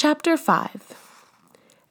Chapter 0.00 0.36
5 0.36 0.94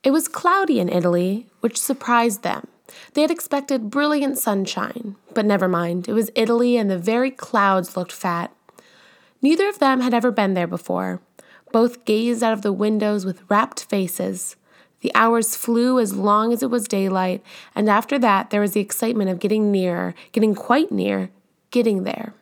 It 0.02 0.12
was 0.12 0.30
cloudy 0.30 0.80
in 0.80 0.88
Italy, 0.88 1.48
which 1.60 1.78
surprised 1.78 2.42
them. 2.42 2.66
They 3.14 3.22
had 3.22 3.30
expected 3.30 3.90
brilliant 3.90 4.38
sunshine, 4.38 5.18
but 5.34 5.46
never 5.46 5.68
mind, 5.68 6.08
it 6.08 6.14
was 6.14 6.32
Italy 6.34 6.78
and 6.78 6.90
the 6.90 6.98
very 6.98 7.30
clouds 7.30 7.98
looked 7.98 8.14
fat. 8.14 8.56
Neither 9.42 9.68
of 9.68 9.80
them 9.80 10.00
had 10.00 10.14
ever 10.14 10.32
been 10.32 10.54
there 10.54 10.68
before. 10.68 11.20
Both 11.74 12.06
gazed 12.06 12.44
out 12.44 12.54
of 12.54 12.62
the 12.62 12.72
windows 12.72 13.26
with 13.26 13.44
rapt 13.50 13.84
faces. 13.90 14.56
The 15.02 15.12
hours 15.14 15.58
flew 15.58 16.00
as 16.00 16.16
long 16.16 16.54
as 16.54 16.64
it 16.64 16.70
was 16.70 16.88
daylight, 16.88 17.44
and 17.76 17.90
after 17.90 18.18
that 18.20 18.52
there 18.52 18.62
was 18.62 18.72
the 18.72 18.80
excitement 18.80 19.30
of 19.32 19.40
getting 19.40 19.70
nearer, 19.70 20.16
getting 20.32 20.56
quite 20.56 20.94
near, 20.94 21.30
getting 21.72 22.04
there. 22.04 22.34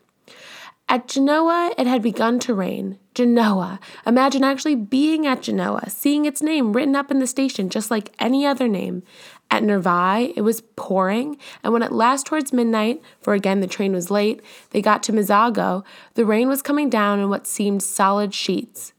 At 0.88 1.08
Genoa, 1.08 1.74
it 1.78 1.88
had 1.88 2.04
begun 2.04 2.40
to 2.42 2.54
rain. 2.54 3.00
Genoa. 3.16 3.80
Imagine 4.06 4.44
actually 4.44 4.76
being 4.76 5.26
at 5.26 5.42
Genoa, 5.42 5.90
seeing 5.90 6.26
its 6.26 6.44
name 6.44 6.74
written 6.74 6.96
up 6.96 7.10
in 7.10 7.20
the 7.20 7.26
station 7.26 7.70
just 7.70 7.90
like 7.90 8.14
any 8.20 8.46
other 8.46 8.68
name. 8.68 9.02
At 9.50 9.64
Nervi, 9.64 10.34
it 10.36 10.42
was 10.42 10.62
pouring, 10.76 11.38
and 11.64 11.74
when 11.74 11.82
at 11.82 11.92
last 11.92 12.28
towards 12.28 12.54
midnight, 12.54 13.02
for 13.20 13.34
again 13.34 13.62
the 13.62 13.68
train 13.68 13.94
was 13.94 14.12
late, 14.12 14.42
they 14.72 14.82
got 14.82 15.02
to 15.04 15.14
Mezzago, 15.14 15.84
the 16.14 16.26
rain 16.26 16.48
was 16.48 16.62
coming 16.62 16.90
down 16.90 17.20
in 17.20 17.30
what 17.30 17.48
seemed 17.48 17.82
solid 17.82 18.34
sheets. 18.34 18.94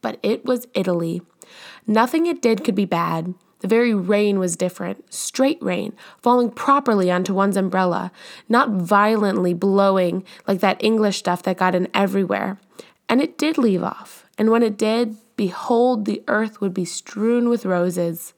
But 0.00 0.18
it 0.22 0.44
was 0.44 0.66
Italy. 0.74 1.22
Nothing 1.86 2.26
it 2.26 2.42
did 2.42 2.64
could 2.64 2.74
be 2.74 2.84
bad. 2.84 3.34
The 3.62 3.68
very 3.68 3.94
rain 3.94 4.40
was 4.40 4.56
different 4.56 5.12
straight 5.14 5.62
rain, 5.62 5.92
falling 6.20 6.50
properly 6.50 7.12
onto 7.12 7.32
one's 7.32 7.56
umbrella, 7.56 8.10
not 8.48 8.70
violently 8.70 9.54
blowing 9.54 10.24
like 10.48 10.58
that 10.60 10.82
English 10.82 11.18
stuff 11.18 11.44
that 11.44 11.58
got 11.58 11.76
in 11.76 11.86
everywhere. 11.94 12.58
And 13.08 13.22
it 13.22 13.38
did 13.38 13.58
leave 13.58 13.84
off, 13.84 14.26
and 14.36 14.50
when 14.50 14.64
it 14.64 14.76
did, 14.76 15.16
behold, 15.36 16.06
the 16.06 16.24
earth 16.26 16.60
would 16.60 16.74
be 16.74 16.84
strewn 16.84 17.48
with 17.48 17.64
roses. 17.64 18.34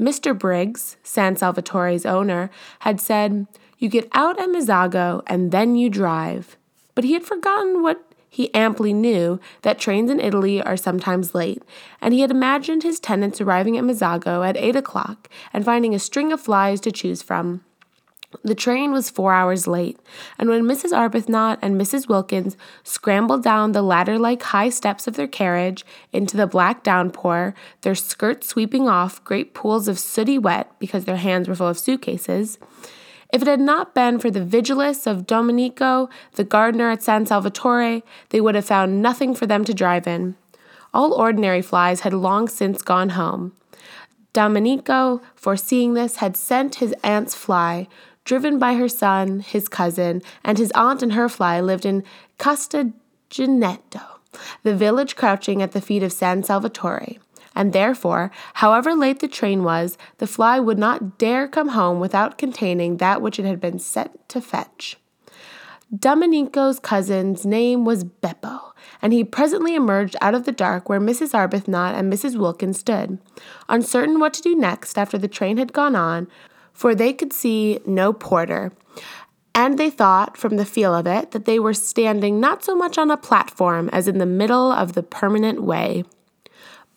Mr. 0.00 0.36
Briggs, 0.36 0.96
San 1.02 1.36
Salvatore's 1.36 2.06
owner, 2.06 2.48
had 2.80 3.02
said, 3.02 3.46
You 3.78 3.90
get 3.90 4.08
out 4.12 4.40
at 4.40 4.48
Mezzago 4.48 5.22
and 5.26 5.50
then 5.52 5.74
you 5.74 5.90
drive. 5.90 6.56
But 6.94 7.04
he 7.04 7.12
had 7.12 7.24
forgotten 7.24 7.82
what 7.82 8.07
he 8.38 8.54
amply 8.54 8.92
knew 8.92 9.40
that 9.62 9.80
trains 9.80 10.08
in 10.08 10.20
Italy 10.20 10.62
are 10.62 10.76
sometimes 10.76 11.34
late, 11.34 11.60
and 12.00 12.14
he 12.14 12.20
had 12.20 12.30
imagined 12.30 12.84
his 12.84 13.00
tenants 13.00 13.40
arriving 13.40 13.76
at 13.76 13.82
Mezzago 13.82 14.48
at 14.48 14.56
eight 14.56 14.76
o'clock 14.76 15.28
and 15.52 15.64
finding 15.64 15.92
a 15.92 15.98
string 15.98 16.30
of 16.30 16.40
flies 16.40 16.80
to 16.82 16.92
choose 16.92 17.20
from. 17.20 17.64
The 18.44 18.54
train 18.54 18.92
was 18.92 19.10
four 19.10 19.32
hours 19.32 19.66
late, 19.66 19.98
and 20.38 20.48
when 20.48 20.62
Mrs. 20.62 20.92
Arbuthnot 20.92 21.58
and 21.60 21.74
Mrs. 21.80 22.08
Wilkins 22.08 22.56
scrambled 22.84 23.42
down 23.42 23.72
the 23.72 23.82
ladder 23.82 24.20
like 24.20 24.40
high 24.44 24.68
steps 24.68 25.08
of 25.08 25.16
their 25.16 25.26
carriage 25.26 25.84
into 26.12 26.36
the 26.36 26.46
black 26.46 26.84
downpour, 26.84 27.56
their 27.80 27.96
skirts 27.96 28.46
sweeping 28.46 28.86
off 28.86 29.24
great 29.24 29.52
pools 29.52 29.88
of 29.88 29.98
sooty 29.98 30.38
wet 30.38 30.70
because 30.78 31.06
their 31.06 31.16
hands 31.16 31.48
were 31.48 31.56
full 31.56 31.66
of 31.66 31.76
suitcases, 31.76 32.56
if 33.32 33.42
it 33.42 33.48
had 33.48 33.60
not 33.60 33.94
been 33.94 34.18
for 34.18 34.30
the 34.30 34.44
vigilance 34.44 35.06
of 35.06 35.26
Domenico, 35.26 36.08
the 36.34 36.44
gardener 36.44 36.90
at 36.90 37.02
San 37.02 37.26
Salvatore, 37.26 38.02
they 38.30 38.40
would 38.40 38.54
have 38.54 38.64
found 38.64 39.02
nothing 39.02 39.34
for 39.34 39.46
them 39.46 39.64
to 39.64 39.74
drive 39.74 40.06
in. 40.06 40.34
All 40.94 41.12
ordinary 41.12 41.60
flies 41.60 42.00
had 42.00 42.14
long 42.14 42.48
since 42.48 42.80
gone 42.80 43.10
home. 43.10 43.52
Domenico, 44.32 45.20
foreseeing 45.34 45.94
this, 45.94 46.16
had 46.16 46.36
sent 46.36 46.76
his 46.76 46.94
aunt's 47.02 47.34
fly, 47.34 47.86
driven 48.24 48.58
by 48.58 48.74
her 48.74 48.88
son, 48.88 49.40
his 49.40 49.68
cousin, 49.68 50.22
and 50.44 50.58
his 50.58 50.70
aunt 50.72 51.02
and 51.02 51.12
her 51.12 51.28
fly 51.28 51.60
lived 51.60 51.84
in 51.84 52.04
Castagneto, 52.38 54.02
the 54.62 54.74
village 54.74 55.16
crouching 55.16 55.60
at 55.60 55.72
the 55.72 55.80
feet 55.80 56.02
of 56.02 56.12
San 56.12 56.42
Salvatore 56.42 57.16
and 57.58 57.72
therefore, 57.72 58.30
however 58.54 58.94
late 58.94 59.18
the 59.18 59.26
train 59.26 59.64
was, 59.64 59.98
the 60.18 60.28
fly 60.28 60.60
would 60.60 60.78
not 60.78 61.18
dare 61.18 61.48
come 61.48 61.70
home 61.70 61.98
without 61.98 62.38
containing 62.38 62.96
that 62.96 63.20
which 63.20 63.40
it 63.40 63.44
had 63.44 63.60
been 63.60 63.80
set 63.80 64.28
to 64.28 64.40
fetch. 64.40 64.96
Domenico's 65.92 66.78
cousin's 66.78 67.44
name 67.44 67.84
was 67.84 68.04
Beppo, 68.04 68.60
and 69.02 69.12
he 69.12 69.24
presently 69.24 69.74
emerged 69.74 70.14
out 70.20 70.36
of 70.36 70.44
the 70.44 70.52
dark 70.52 70.88
where 70.88 71.00
Mrs. 71.00 71.34
Arbuthnot 71.34 71.98
and 71.98 72.12
Mrs. 72.12 72.38
Wilkins 72.38 72.78
stood, 72.78 73.18
uncertain 73.68 74.20
what 74.20 74.34
to 74.34 74.42
do 74.42 74.54
next 74.54 74.96
after 74.96 75.18
the 75.18 75.26
train 75.26 75.56
had 75.56 75.72
gone 75.72 75.96
on, 75.96 76.28
for 76.72 76.94
they 76.94 77.12
could 77.12 77.32
see 77.32 77.80
no 77.84 78.12
porter, 78.12 78.70
and 79.52 79.76
they 79.76 79.90
thought, 79.90 80.36
from 80.36 80.58
the 80.58 80.64
feel 80.64 80.94
of 80.94 81.08
it, 81.08 81.32
that 81.32 81.44
they 81.44 81.58
were 81.58 81.74
standing 81.74 82.38
not 82.38 82.62
so 82.62 82.76
much 82.76 82.98
on 82.98 83.10
a 83.10 83.16
platform 83.16 83.90
as 83.92 84.06
in 84.06 84.18
the 84.18 84.26
middle 84.26 84.70
of 84.70 84.92
the 84.92 85.02
permanent 85.02 85.64
way. 85.64 86.04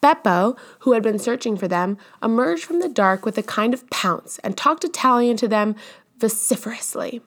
Beppo, 0.01 0.57
who 0.79 0.94
had 0.94 1.03
been 1.03 1.19
searching 1.19 1.56
for 1.56 1.67
them, 1.67 1.97
emerged 2.23 2.63
from 2.63 2.79
the 2.79 2.89
dark 2.89 3.25
with 3.25 3.38
a 3.38 3.44
kind 3.44 3.73
of 3.73 3.89
pounce 3.89 4.39
and 4.39 4.57
talked 4.57 4.84
Italian 4.84 5.38
to 5.38 5.47
them 5.47 5.75
vociferously. 6.17 7.22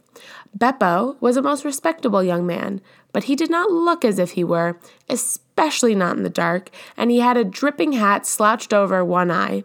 Beppo 0.56 1.16
was 1.20 1.36
a 1.36 1.42
most 1.42 1.64
respectable 1.64 2.22
young 2.22 2.46
man, 2.46 2.80
but 3.12 3.24
he 3.24 3.36
did 3.36 3.50
not 3.50 3.70
look 3.70 4.04
as 4.04 4.18
if 4.18 4.32
he 4.32 4.44
were, 4.44 4.78
especially 5.08 5.94
not 5.94 6.16
in 6.16 6.22
the 6.22 6.30
dark, 6.30 6.70
and 6.96 7.10
he 7.10 7.20
had 7.20 7.36
a 7.36 7.44
dripping 7.44 7.92
hat 7.92 8.26
slouched 8.26 8.72
over 8.72 9.04
one 9.04 9.30
eye. 9.30 9.64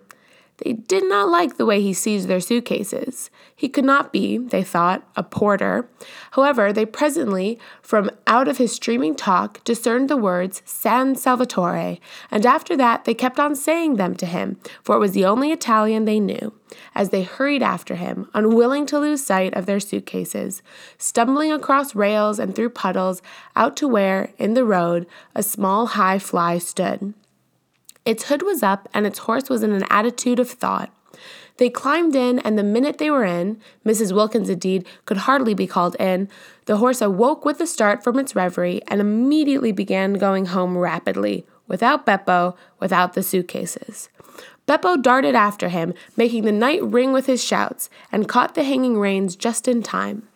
They 0.63 0.73
did 0.73 1.07
not 1.07 1.29
like 1.29 1.55
the 1.55 1.65
way 1.65 1.81
he 1.81 1.93
seized 1.93 2.27
their 2.27 2.41
suitcases. 2.41 3.29
He 3.55 3.69
could 3.69 3.85
not 3.85 4.11
be, 4.11 4.37
they 4.37 4.63
thought, 4.63 5.07
a 5.15 5.23
porter. 5.23 5.89
However, 6.31 6.73
they 6.73 6.85
presently, 6.85 7.57
from 7.81 8.11
out 8.27 8.47
of 8.47 8.57
his 8.57 8.73
streaming 8.73 9.15
talk, 9.15 9.63
discerned 9.63 10.09
the 10.09 10.17
words 10.17 10.61
San 10.65 11.15
Salvatore, 11.15 11.99
and 12.29 12.45
after 12.45 12.75
that 12.75 13.05
they 13.05 13.13
kept 13.13 13.39
on 13.39 13.55
saying 13.55 13.95
them 13.95 14.15
to 14.15 14.25
him, 14.25 14.57
for 14.83 14.95
it 14.95 14.99
was 14.99 15.13
the 15.13 15.25
only 15.25 15.51
Italian 15.51 16.05
they 16.05 16.19
knew, 16.19 16.53
as 16.93 17.09
they 17.09 17.23
hurried 17.23 17.63
after 17.63 17.95
him, 17.95 18.29
unwilling 18.33 18.85
to 18.87 18.99
lose 18.99 19.25
sight 19.25 19.53
of 19.53 19.65
their 19.65 19.79
suitcases, 19.79 20.61
stumbling 20.97 21.51
across 21.51 21.95
rails 21.95 22.37
and 22.37 22.53
through 22.53 22.69
puddles 22.69 23.21
out 23.55 23.77
to 23.77 23.87
where, 23.87 24.33
in 24.37 24.55
the 24.55 24.65
road, 24.65 25.07
a 25.33 25.43
small 25.43 25.87
high 25.87 26.19
fly 26.19 26.57
stood. 26.57 27.13
Its 28.05 28.23
hood 28.23 28.41
was 28.41 28.63
up, 28.63 28.87
and 28.93 29.05
its 29.05 29.19
horse 29.19 29.49
was 29.49 29.63
in 29.63 29.71
an 29.71 29.85
attitude 29.89 30.39
of 30.39 30.49
thought. 30.49 30.93
They 31.57 31.69
climbed 31.69 32.15
in, 32.15 32.39
and 32.39 32.57
the 32.57 32.63
minute 32.63 32.97
they 32.97 33.11
were 33.11 33.25
in, 33.25 33.59
Mrs. 33.85 34.13
Wilkins 34.13 34.49
indeed 34.49 34.87
could 35.03 35.17
hardly 35.17 35.53
be 35.53 35.67
called 35.67 35.97
in, 35.99 36.29
the 36.65 36.77
horse 36.77 37.01
awoke 37.01 37.43
with 37.43 37.59
a 37.59 37.67
start 37.67 38.01
from 38.01 38.17
its 38.17 38.33
reverie 38.33 38.81
and 38.87 39.01
immediately 39.01 39.73
began 39.73 40.13
going 40.13 40.45
home 40.47 40.77
rapidly, 40.77 41.45
without 41.67 42.05
Beppo, 42.05 42.55
without 42.79 43.13
the 43.13 43.23
suitcases. 43.23 44.07
Beppo 44.69 45.01
darted 45.01 45.35
after 45.35 45.67
him, 45.67 45.93
making 46.15 46.45
the 46.45 46.53
night 46.53 46.81
ring 46.81 47.11
with 47.11 47.25
his 47.25 47.43
shouts, 47.43 47.89
and 48.09 48.29
caught 48.29 48.55
the 48.55 48.63
hanging 48.63 48.97
reins 48.97 49.35
just 49.35 49.67
in 49.67 49.83
time. 49.83 50.28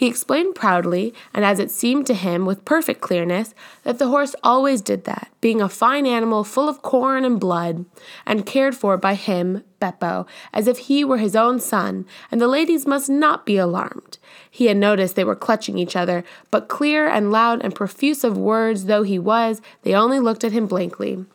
He 0.00 0.06
explained 0.06 0.54
proudly, 0.54 1.12
and 1.34 1.44
as 1.44 1.58
it 1.58 1.70
seemed 1.70 2.06
to 2.06 2.14
him 2.14 2.46
with 2.46 2.64
perfect 2.64 3.02
clearness, 3.02 3.54
that 3.82 3.98
the 3.98 4.08
horse 4.08 4.34
always 4.42 4.80
did 4.80 5.04
that, 5.04 5.28
being 5.42 5.60
a 5.60 5.68
fine 5.68 6.06
animal 6.06 6.42
full 6.42 6.70
of 6.70 6.80
corn 6.80 7.22
and 7.22 7.38
blood, 7.38 7.84
and 8.24 8.46
cared 8.46 8.74
for 8.74 8.96
by 8.96 9.12
him, 9.12 9.62
Beppo, 9.78 10.26
as 10.54 10.66
if 10.66 10.78
he 10.78 11.04
were 11.04 11.18
his 11.18 11.36
own 11.36 11.60
son, 11.60 12.06
and 12.30 12.40
the 12.40 12.48
ladies 12.48 12.86
must 12.86 13.10
not 13.10 13.44
be 13.44 13.58
alarmed. 13.58 14.16
He 14.50 14.68
had 14.68 14.78
noticed 14.78 15.16
they 15.16 15.22
were 15.22 15.36
clutching 15.36 15.76
each 15.76 15.94
other, 15.94 16.24
but 16.50 16.68
clear 16.68 17.06
and 17.06 17.30
loud 17.30 17.60
and 17.62 17.74
profuse 17.74 18.24
of 18.24 18.38
words 18.38 18.86
though 18.86 19.02
he 19.02 19.18
was, 19.18 19.60
they 19.82 19.92
only 19.92 20.18
looked 20.18 20.44
at 20.44 20.52
him 20.52 20.66
blankly. 20.66 21.26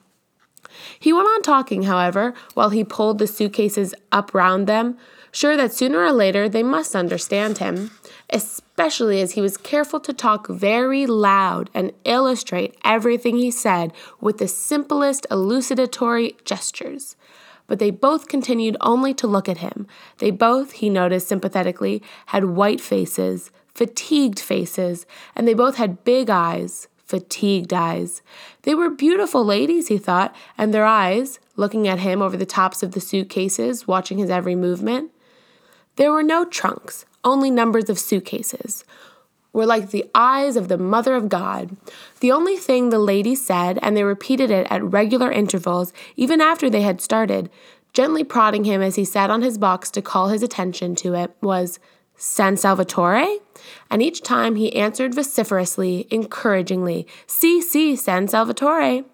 He 0.99 1.13
went 1.13 1.27
on 1.27 1.43
talking, 1.43 1.83
however, 1.83 2.33
while 2.55 2.69
he 2.69 2.83
pulled 2.83 3.19
the 3.19 3.27
suitcases 3.27 3.93
up 4.11 4.33
round 4.33 4.65
them, 4.65 4.97
sure 5.31 5.55
that 5.55 5.71
sooner 5.71 5.99
or 5.99 6.11
later 6.11 6.49
they 6.49 6.63
must 6.63 6.95
understand 6.95 7.59
him 7.59 7.91
especially 8.29 9.21
as 9.21 9.33
he 9.33 9.41
was 9.41 9.57
careful 9.57 9.99
to 9.99 10.13
talk 10.13 10.47
very 10.47 11.05
loud 11.05 11.69
and 11.73 11.91
illustrate 12.03 12.75
everything 12.83 13.37
he 13.37 13.51
said 13.51 13.93
with 14.19 14.37
the 14.37 14.47
simplest 14.47 15.25
elucidatory 15.29 16.35
gestures. 16.43 17.15
But 17.67 17.79
they 17.79 17.91
both 17.91 18.27
continued 18.27 18.77
only 18.81 19.13
to 19.15 19.27
look 19.27 19.49
at 19.49 19.57
him. 19.57 19.87
They 20.19 20.31
both, 20.31 20.73
he 20.73 20.89
noticed 20.89 21.27
sympathetically, 21.27 22.03
had 22.27 22.45
white 22.45 22.81
faces, 22.81 23.51
fatigued 23.73 24.39
faces, 24.39 25.05
and 25.35 25.47
they 25.47 25.53
both 25.53 25.75
had 25.75 26.03
big 26.03 26.29
eyes, 26.29 26.87
fatigued 27.05 27.73
eyes. 27.73 28.21
They 28.63 28.75
were 28.75 28.89
beautiful 28.89 29.43
ladies, 29.43 29.87
he 29.87 29.97
thought, 29.97 30.35
and 30.57 30.73
their 30.73 30.85
eyes, 30.85 31.39
looking 31.55 31.87
at 31.87 31.99
him 31.99 32.21
over 32.21 32.37
the 32.37 32.45
tops 32.45 32.83
of 32.83 32.91
the 32.91 33.01
suitcases, 33.01 33.87
watching 33.87 34.17
his 34.17 34.29
every 34.29 34.55
movement. 34.55 35.11
There 35.95 36.11
were 36.11 36.23
no 36.23 36.45
trunks, 36.45 37.05
only 37.25 37.51
numbers 37.51 37.89
of 37.89 37.99
suitcases, 37.99 38.85
were 39.51 39.65
like 39.65 39.89
the 39.89 40.05
eyes 40.13 40.55
of 40.55 40.67
the 40.67 40.77
Mother 40.77 41.15
of 41.15 41.29
God. 41.29 41.75
The 42.19 42.31
only 42.31 42.57
thing 42.57 42.89
the 42.89 42.99
lady 42.99 43.35
said, 43.35 43.79
and 43.81 43.95
they 43.95 44.03
repeated 44.03 44.51
it 44.51 44.67
at 44.69 44.83
regular 44.83 45.31
intervals, 45.31 45.93
even 46.15 46.41
after 46.41 46.69
they 46.69 46.81
had 46.81 47.01
started, 47.01 47.49
gently 47.93 48.23
prodding 48.23 48.65
him 48.65 48.81
as 48.81 48.95
he 48.95 49.05
sat 49.05 49.29
on 49.29 49.41
his 49.41 49.57
box 49.57 49.89
to 49.91 50.01
call 50.01 50.27
his 50.27 50.43
attention 50.43 50.93
to 50.95 51.13
it, 51.13 51.31
was 51.41 51.79
San 52.17 52.57
Salvatore? 52.57 53.39
And 53.89 54.01
each 54.01 54.21
time 54.21 54.55
he 54.55 54.75
answered 54.75 55.15
vociferously, 55.15 56.05
encouragingly, 56.11 57.07
Si, 57.25 57.61
si, 57.61 57.95
San 57.95 58.27
Salvatore. 58.27 59.05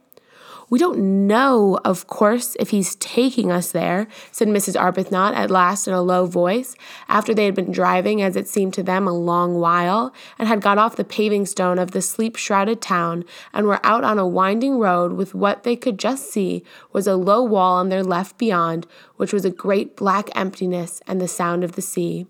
We 0.72 0.80
don't 0.80 1.28
know, 1.28 1.82
of 1.84 2.08
course, 2.08 2.56
if 2.58 2.70
he's 2.70 2.96
taking 2.96 3.52
us 3.52 3.74
there, 3.74 4.08
said 4.32 4.48
Mrs. 4.48 4.80
Arbuthnot 4.80 5.36
at 5.36 5.52
last 5.52 5.86
in 5.86 5.94
a 5.94 6.02
low 6.02 6.26
voice, 6.26 6.78
after 7.10 7.34
they 7.34 7.44
had 7.44 7.56
been 7.56 7.74
driving, 7.74 8.22
as 8.22 8.38
it 8.38 8.48
seemed 8.48 8.74
to 8.76 8.84
them, 8.84 9.06
a 9.06 9.12
long 9.12 9.60
while, 9.60 10.14
and 10.40 10.48
had 10.48 10.62
got 10.62 10.78
off 10.78 10.96
the 10.96 11.04
paving 11.04 11.46
stone 11.46 11.78
of 11.78 11.92
the 11.92 12.02
sleep 12.02 12.38
shrouded 12.38 12.80
town, 12.80 13.26
and 13.52 13.68
were 13.68 13.86
out 13.86 14.06
on 14.06 14.18
a 14.18 14.26
winding 14.26 14.80
road 14.80 15.12
with 15.12 15.36
what 15.36 15.64
they 15.64 15.76
could 15.76 16.00
just 16.00 16.32
see 16.32 16.64
was 16.94 17.06
a 17.06 17.18
low 17.18 17.44
wall 17.44 17.76
on 17.76 17.90
their 17.90 18.02
left 18.02 18.38
beyond, 18.38 18.88
which 19.18 19.34
was 19.34 19.44
a 19.44 19.52
great 19.52 19.98
black 19.98 20.30
emptiness 20.36 21.02
and 21.06 21.20
the 21.20 21.28
sound 21.28 21.66
of 21.66 21.74
the 21.74 21.82
sea. 21.82 22.28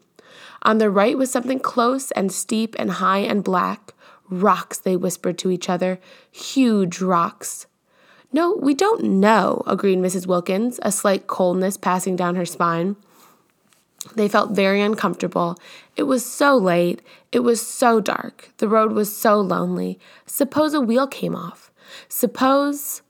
On 0.64 0.80
their 0.80 0.90
right 0.90 1.16
was 1.16 1.30
something 1.30 1.60
close 1.60 2.10
and 2.14 2.32
steep 2.32 2.76
and 2.80 2.90
high 2.94 3.20
and 3.20 3.44
black. 3.44 3.94
Rocks, 4.32 4.80
they 4.80 4.96
whispered 4.96 5.38
to 5.38 5.52
each 5.52 5.70
other, 5.70 6.00
huge 6.32 7.02
rocks. 7.02 7.68
No, 8.34 8.58
we 8.62 8.74
don't 8.74 9.04
know, 9.04 9.62
agreed 9.68 10.00
Mrs. 10.00 10.26
Wilkins, 10.26 10.80
a 10.84 10.92
slight 10.92 11.28
coldness 11.28 11.76
passing 11.76 12.16
down 12.16 12.36
her 12.36 12.46
spine. 12.46 12.96
They 14.16 14.28
felt 14.28 14.52
very 14.52 14.82
uncomfortable. 14.82 15.58
It 15.96 16.04
was 16.04 16.26
so 16.26 16.58
late. 16.58 17.02
It 17.32 17.40
was 17.40 17.62
so 17.66 18.00
dark. 18.00 18.50
The 18.58 18.68
road 18.68 18.94
was 18.94 19.16
so 19.16 19.40
lonely. 19.40 20.00
Suppose 20.26 20.74
a 20.74 20.82
wheel 20.82 21.08
came 21.08 21.36
off. 21.36 21.72
Suppose 22.08 23.02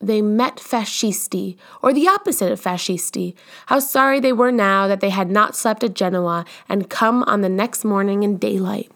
they 0.00 0.22
met 0.22 0.56
fascisti, 0.56 1.56
or 1.82 1.92
the 1.92 2.08
opposite 2.08 2.50
of 2.50 2.60
fascisti. 2.60 3.34
How 3.66 3.78
sorry 3.78 4.18
they 4.18 4.32
were 4.32 4.52
now 4.52 4.88
that 4.88 5.00
they 5.00 5.10
had 5.10 5.30
not 5.30 5.54
slept 5.54 5.84
at 5.84 5.94
Genoa 5.94 6.44
and 6.68 6.88
come 6.88 7.22
on 7.24 7.42
the 7.42 7.50
next 7.50 7.84
morning 7.84 8.22
in 8.22 8.38
daylight. 8.38 8.90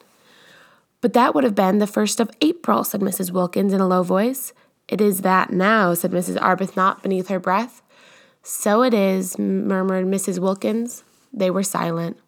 But 1.03 1.13
that 1.13 1.35
would 1.35 1.45
have 1.45 1.55
been 1.55 1.79
the 1.79 1.87
first 1.87 2.21
of 2.21 2.31
April, 2.41 2.85
said 2.85 3.03
Mrs. 3.03 3.31
Wilkins 3.31 3.75
in 3.75 3.81
a 3.81 3.87
low 3.87 4.03
voice. 4.03 4.55
It 4.89 5.01
is 5.01 5.23
that 5.23 5.51
now, 5.51 5.95
said 5.95 6.11
Mrs. 6.11 6.37
Arbuthnot 6.37 7.03
beneath 7.03 7.29
her 7.29 7.41
breath. 7.41 7.83
So 8.43 8.83
it 8.83 8.93
is, 8.93 9.39
murmured 9.39 10.07
Mrs. 10.07 10.39
Wilkins. 10.39 11.05
They 11.33 11.51
were 11.51 11.63
silent. 11.63 12.19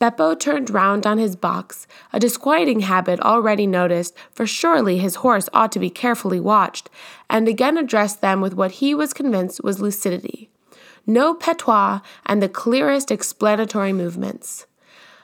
Beppo 0.00 0.38
turned 0.38 0.70
round 0.70 1.06
on 1.06 1.18
his 1.18 1.34
box, 1.34 1.88
a 2.12 2.20
disquieting 2.20 2.80
habit 2.80 3.18
already 3.20 3.66
noticed, 3.66 4.14
for 4.30 4.46
surely 4.46 4.98
his 4.98 5.16
horse 5.16 5.48
ought 5.52 5.72
to 5.72 5.80
be 5.80 5.90
carefully 5.90 6.38
watched, 6.38 6.88
and 7.28 7.48
again 7.48 7.76
addressed 7.76 8.20
them 8.20 8.40
with 8.40 8.54
what 8.54 8.72
he 8.72 8.94
was 8.94 9.12
convinced 9.12 9.64
was 9.64 9.80
lucidity. 9.80 10.50
No 11.04 11.34
patois 11.34 12.00
and 12.26 12.40
the 12.40 12.48
clearest 12.48 13.10
explanatory 13.10 13.92
movements. 13.92 14.66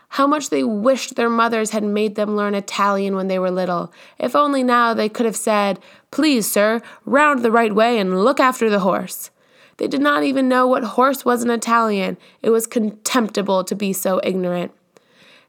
How 0.09 0.27
much 0.27 0.51
they 0.51 0.65
wished 0.65 1.15
their 1.15 1.31
mothers 1.31 1.71
had 1.71 1.83
made 1.83 2.15
them 2.15 2.37
learn 2.37 2.55
Italian 2.55 3.17
when 3.17 3.29
they 3.29 3.39
were 3.39 3.51
little. 3.51 3.93
If 4.19 4.35
only 4.35 4.63
now 4.63 4.95
they 4.95 5.09
could 5.09 5.27
have 5.27 5.37
said, 5.37 5.81
Please, 6.15 6.49
sir, 6.49 6.81
round 7.05 7.41
the 7.41 7.51
right 7.51 7.75
way 7.75 7.99
and 7.99 8.23
look 8.23 8.39
after 8.39 8.71
the 8.71 8.79
horse. 8.79 9.33
They 9.79 9.89
did 9.89 10.01
not 10.01 10.23
even 10.23 10.49
know 10.49 10.65
what 10.65 10.85
horse 10.85 11.25
was 11.25 11.43
in 11.43 11.51
Italian. 11.51 12.19
It 12.41 12.51
was 12.51 12.69
contemptible 12.69 13.65
to 13.65 13.75
be 13.75 13.93
so 13.93 14.21
ignorant. 14.23 14.71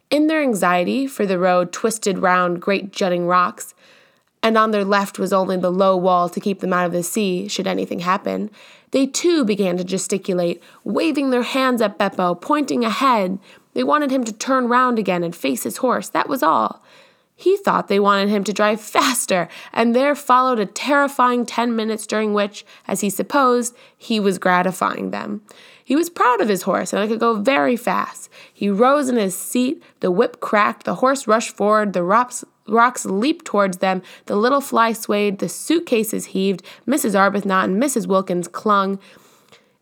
In 0.09 0.25
their 0.25 0.41
anxiety, 0.41 1.05
for 1.05 1.27
the 1.27 1.37
road 1.37 1.71
twisted 1.71 2.17
round 2.17 2.63
great 2.63 2.91
jutting 2.91 3.27
rocks, 3.27 3.75
and 4.41 4.57
on 4.57 4.71
their 4.71 4.83
left 4.83 5.19
was 5.19 5.31
only 5.31 5.55
the 5.55 5.71
low 5.71 5.95
wall 5.95 6.29
to 6.29 6.39
keep 6.39 6.61
them 6.61 6.73
out 6.73 6.87
of 6.87 6.93
the 6.93 7.03
sea, 7.03 7.47
should 7.47 7.67
anything 7.67 7.99
happen, 7.99 8.49
they 8.89 9.05
too 9.05 9.45
began 9.45 9.77
to 9.77 9.83
gesticulate, 9.83 10.63
waving 10.83 11.29
their 11.29 11.43
hands 11.43 11.79
at 11.79 11.99
Beppo, 11.99 12.41
pointing 12.41 12.83
ahead. 12.83 13.37
They 13.75 13.83
wanted 13.83 14.09
him 14.09 14.23
to 14.23 14.33
turn 14.33 14.67
round 14.67 14.97
again 14.97 15.23
and 15.23 15.35
face 15.35 15.61
his 15.61 15.77
horse, 15.77 16.09
that 16.09 16.27
was 16.27 16.41
all. 16.41 16.81
He 17.35 17.57
thought 17.57 17.89
they 17.89 17.99
wanted 17.99 18.29
him 18.29 18.45
to 18.45 18.53
drive 18.53 18.79
faster, 18.79 19.49
and 19.73 19.93
there 19.93 20.15
followed 20.15 20.59
a 20.59 20.65
terrifying 20.65 21.45
ten 21.45 21.75
minutes 21.75 22.07
during 22.07 22.33
which, 22.33 22.65
as 22.87 23.01
he 23.01 23.09
supposed, 23.09 23.75
he 23.97 24.19
was 24.19 24.37
gratifying 24.37 25.11
them. 25.11 25.41
He 25.83 25.95
was 25.95 26.09
proud 26.09 26.39
of 26.39 26.47
his 26.47 26.63
horse, 26.63 26.93
and 26.93 27.03
it 27.03 27.07
could 27.07 27.19
go 27.19 27.35
very 27.35 27.75
fast. 27.75 28.29
He 28.53 28.69
rose 28.69 29.09
in 29.09 29.17
his 29.17 29.37
seat, 29.37 29.83
the 29.99 30.11
whip 30.11 30.39
cracked, 30.39 30.85
the 30.85 30.95
horse 30.95 31.27
rushed 31.27 31.55
forward, 31.55 31.93
the 31.93 32.03
rocks, 32.03 32.45
rocks 32.67 33.05
leaped 33.05 33.45
towards 33.45 33.77
them, 33.77 34.01
the 34.27 34.37
little 34.37 34.61
fly 34.61 34.93
swayed, 34.93 35.39
the 35.39 35.49
suitcases 35.49 36.27
heaved, 36.27 36.63
Mrs. 36.87 37.13
Arbuthnot 37.13 37.65
and 37.65 37.83
Mrs. 37.83 38.07
Wilkins 38.07 38.47
clung. 38.47 38.97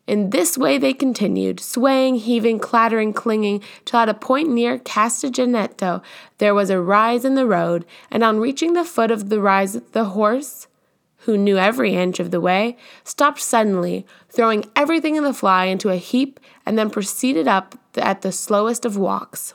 In 0.06 0.32
this 0.32 0.58
way 0.58 0.78
they 0.78 0.94
continued, 0.94 1.62
swaying, 1.62 2.16
heaving, 2.16 2.60
clattering, 2.60 3.14
clinging, 3.14 3.64
till 3.86 4.02
at 4.02 4.10
a 4.10 4.14
point 4.14 4.50
near 4.50 4.78
Castagneto 4.78 6.04
there 6.40 6.54
was 6.54 6.70
a 6.70 6.82
rise 6.82 7.24
in 7.24 7.36
the 7.36 7.46
road, 7.46 7.86
and 8.12 8.22
on 8.22 8.40
reaching 8.40 8.74
the 8.74 8.84
foot 8.84 9.12
of 9.12 9.30
the 9.30 9.40
rise 9.40 9.74
the 9.94 10.06
horse, 10.06 10.68
who 11.20 11.38
knew 11.38 11.58
every 11.58 11.96
inch 11.96 12.20
of 12.20 12.32
the 12.32 12.42
way, 12.42 12.76
stopped 13.06 13.40
suddenly, 13.40 14.06
throwing 14.30 14.66
everything 14.76 15.16
in 15.16 15.24
the 15.24 15.34
fly 15.34 15.66
into 15.66 15.90
a 15.90 15.96
heap, 15.96 16.38
and 16.66 16.78
then 16.78 16.90
proceeded 16.90 17.48
up 17.48 17.76
at 17.96 18.24
the 18.24 18.32
slowest 18.34 18.84
of 18.84 18.98
walks. 18.98 19.54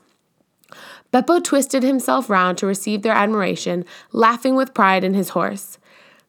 Beppo 1.12 1.44
twisted 1.44 1.82
himself 1.82 2.30
round 2.30 2.56
to 2.56 2.66
receive 2.66 3.02
their 3.02 3.12
admiration, 3.12 3.84
laughing 4.12 4.54
with 4.56 4.72
pride 4.72 5.04
in 5.04 5.12
his 5.12 5.30
horse. 5.30 5.78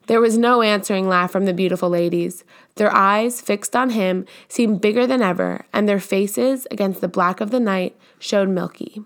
There 0.08 0.22
was 0.22 0.38
no 0.38 0.62
answering 0.62 1.08
laugh 1.08 1.32
from 1.32 1.46
the 1.46 1.54
beautiful 1.54 1.90
ladies. 1.90 2.44
Their 2.80 2.96
eyes, 2.96 3.42
fixed 3.42 3.76
on 3.76 3.90
him, 3.90 4.26
seemed 4.48 4.80
bigger 4.80 5.06
than 5.06 5.22
ever, 5.22 5.66
and 5.74 5.86
their 5.86 6.00
faces, 6.00 6.66
against 6.72 7.02
the 7.02 7.10
black 7.10 7.42
of 7.42 7.52
the 7.52 7.60
night, 7.60 7.98
showed 8.20 8.48
milky. 8.48 9.04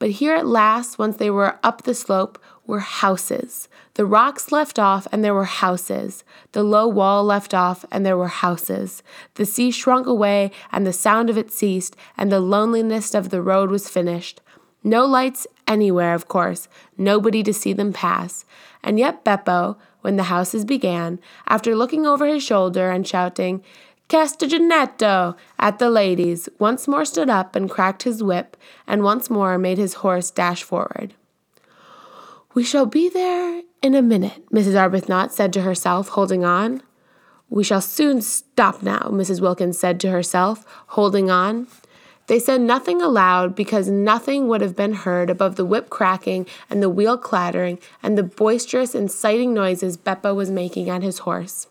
But 0.00 0.10
here 0.10 0.34
at 0.34 0.48
last, 0.48 0.98
once 0.98 1.16
they 1.16 1.30
were 1.30 1.60
up 1.62 1.82
the 1.82 1.94
slope, 1.94 2.42
were 2.66 2.80
houses. 2.80 3.68
The 3.94 4.04
rocks 4.04 4.50
left 4.50 4.80
off, 4.80 5.06
and 5.12 5.22
there 5.22 5.32
were 5.32 5.44
houses. 5.44 6.24
The 6.50 6.64
low 6.64 6.88
wall 6.88 7.22
left 7.22 7.54
off, 7.54 7.84
and 7.92 8.04
there 8.04 8.16
were 8.16 8.26
houses. 8.26 9.04
The 9.34 9.46
sea 9.46 9.70
shrunk 9.70 10.08
away, 10.08 10.50
and 10.72 10.84
the 10.84 10.92
sound 10.92 11.30
of 11.30 11.38
it 11.38 11.52
ceased, 11.52 11.94
and 12.16 12.32
the 12.32 12.40
loneliness 12.40 13.14
of 13.14 13.30
the 13.30 13.40
road 13.40 13.70
was 13.70 13.88
finished. 13.88 14.40
No 14.82 15.06
lights 15.06 15.46
anywhere, 15.68 16.14
of 16.14 16.26
course, 16.26 16.66
nobody 16.96 17.44
to 17.44 17.54
see 17.54 17.72
them 17.72 17.92
pass. 17.92 18.44
And 18.82 18.98
yet 18.98 19.24
Beppo, 19.24 19.76
when 20.00 20.16
the 20.16 20.24
houses 20.24 20.64
began, 20.64 21.18
after 21.46 21.74
looking 21.74 22.06
over 22.06 22.26
his 22.26 22.42
shoulder 22.42 22.90
and 22.90 23.06
shouting, 23.06 23.62
Castagneto! 24.08 25.36
at 25.58 25.78
the 25.78 25.90
ladies, 25.90 26.48
once 26.58 26.88
more 26.88 27.04
stood 27.04 27.28
up 27.28 27.54
and 27.54 27.68
cracked 27.68 28.04
his 28.04 28.22
whip, 28.22 28.56
and 28.86 29.02
once 29.02 29.28
more 29.28 29.58
made 29.58 29.78
his 29.78 29.94
horse 29.94 30.30
dash 30.30 30.62
forward. 30.62 31.14
We 32.54 32.64
shall 32.64 32.86
be 32.86 33.08
there 33.08 33.62
in 33.82 33.94
a 33.94 34.02
minute, 34.02 34.48
Mrs. 34.50 34.74
Arbuthnot 34.74 35.30
said 35.30 35.52
to 35.52 35.62
herself, 35.62 36.08
holding 36.08 36.44
on. 36.44 36.82
We 37.50 37.64
shall 37.64 37.80
soon 37.80 38.20
stop 38.22 38.82
now, 38.82 39.08
Mrs. 39.10 39.40
Wilkins 39.40 39.78
said 39.78 40.00
to 40.00 40.10
herself, 40.10 40.64
holding 40.88 41.30
on. 41.30 41.66
They 42.28 42.38
said 42.38 42.60
nothing 42.60 43.00
aloud 43.00 43.54
because 43.54 43.88
nothing 43.88 44.48
would 44.48 44.60
have 44.60 44.76
been 44.76 44.92
heard 44.92 45.30
above 45.30 45.56
the 45.56 45.64
whip 45.64 45.88
cracking 45.88 46.46
and 46.68 46.82
the 46.82 46.90
wheel 46.90 47.16
clattering 47.16 47.78
and 48.02 48.16
the 48.16 48.22
boisterous, 48.22 48.94
inciting 48.94 49.54
noises 49.54 49.96
Beppo 49.96 50.34
was 50.34 50.50
making 50.50 50.90
at 50.90 51.02
his 51.02 51.20
horse. 51.20 51.68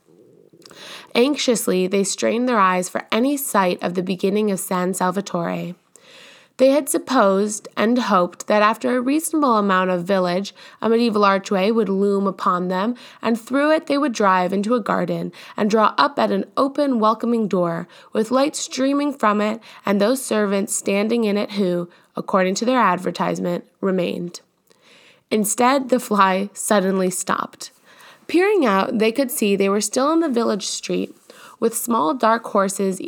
Anxiously, 1.13 1.85
they 1.85 2.03
strained 2.03 2.49
their 2.49 2.59
eyes 2.59 2.89
for 2.89 3.05
any 3.11 3.37
sight 3.37 3.81
of 3.83 3.93
the 3.93 4.03
beginning 4.03 4.49
of 4.49 4.59
San 4.59 4.95
Salvatore. 4.95 5.75
They 6.57 6.71
had 6.71 6.89
supposed 6.89 7.67
and 7.77 7.99
hoped 7.99 8.47
that 8.47 8.63
after 8.63 8.97
a 8.97 9.01
reasonable 9.01 9.57
amount 9.57 9.91
of 9.91 10.05
village, 10.05 10.55
a 10.81 10.89
medieval 10.89 11.23
archway 11.23 11.69
would 11.69 11.87
loom 11.87 12.25
upon 12.25 12.67
them, 12.67 12.95
and 13.21 13.39
through 13.39 13.71
it 13.71 13.85
they 13.85 13.97
would 13.99 14.11
drive 14.11 14.51
into 14.51 14.73
a 14.73 14.79
garden 14.79 15.31
and 15.55 15.69
draw 15.69 15.93
up 15.99 16.17
at 16.17 16.31
an 16.31 16.45
open, 16.57 16.99
welcoming 16.99 17.47
door, 17.47 17.87
with 18.11 18.31
light 18.31 18.55
streaming 18.55 19.13
from 19.13 19.39
it, 19.39 19.61
and 19.85 20.01
those 20.01 20.25
servants 20.25 20.75
standing 20.75 21.25
in 21.25 21.37
it 21.37 21.51
who, 21.51 21.89
according 22.15 22.55
to 22.55 22.65
their 22.65 22.79
advertisement, 22.79 23.63
remained. 23.79 24.41
Instead, 25.29 25.89
the 25.89 25.99
fly 25.99 26.49
suddenly 26.53 27.11
stopped. 27.11 27.69
Peering 28.25 28.65
out, 28.65 28.97
they 28.97 29.11
could 29.11 29.29
see 29.29 29.55
they 29.55 29.69
were 29.69 29.79
still 29.79 30.11
in 30.11 30.21
the 30.21 30.29
village 30.29 30.65
street, 30.65 31.15
with 31.59 31.77
small 31.77 32.15
dark 32.15 32.45
horses, 32.45 32.99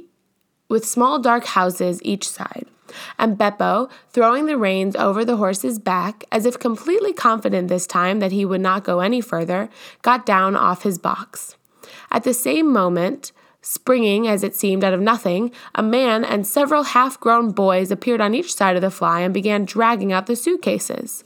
with 0.67 0.85
small 0.85 1.19
dark 1.19 1.45
houses 1.45 1.99
each 2.03 2.29
side 2.29 2.67
and 3.17 3.37
Beppo, 3.37 3.89
throwing 4.09 4.45
the 4.45 4.57
reins 4.57 4.95
over 4.95 5.23
the 5.23 5.37
horse's 5.37 5.79
back, 5.79 6.23
as 6.31 6.45
if 6.45 6.59
completely 6.59 7.13
confident 7.13 7.67
this 7.67 7.87
time 7.87 8.19
that 8.19 8.31
he 8.31 8.45
would 8.45 8.61
not 8.61 8.83
go 8.83 8.99
any 8.99 9.21
further, 9.21 9.69
got 10.01 10.25
down 10.25 10.55
off 10.55 10.83
his 10.83 10.97
box. 10.97 11.55
At 12.11 12.23
the 12.23 12.33
same 12.33 12.71
moment, 12.71 13.31
springing 13.61 14.27
as 14.27 14.43
it 14.43 14.55
seemed 14.55 14.83
out 14.83 14.93
of 14.93 15.01
nothing, 15.01 15.51
a 15.75 15.83
man 15.83 16.23
and 16.23 16.47
several 16.47 16.83
half 16.83 17.19
grown 17.19 17.51
boys 17.51 17.91
appeared 17.91 18.21
on 18.21 18.33
each 18.33 18.53
side 18.53 18.75
of 18.75 18.81
the 18.81 18.91
fly 18.91 19.21
and 19.21 19.33
began 19.33 19.65
dragging 19.65 20.13
out 20.13 20.27
the 20.27 20.35
suitcases. 20.35 21.23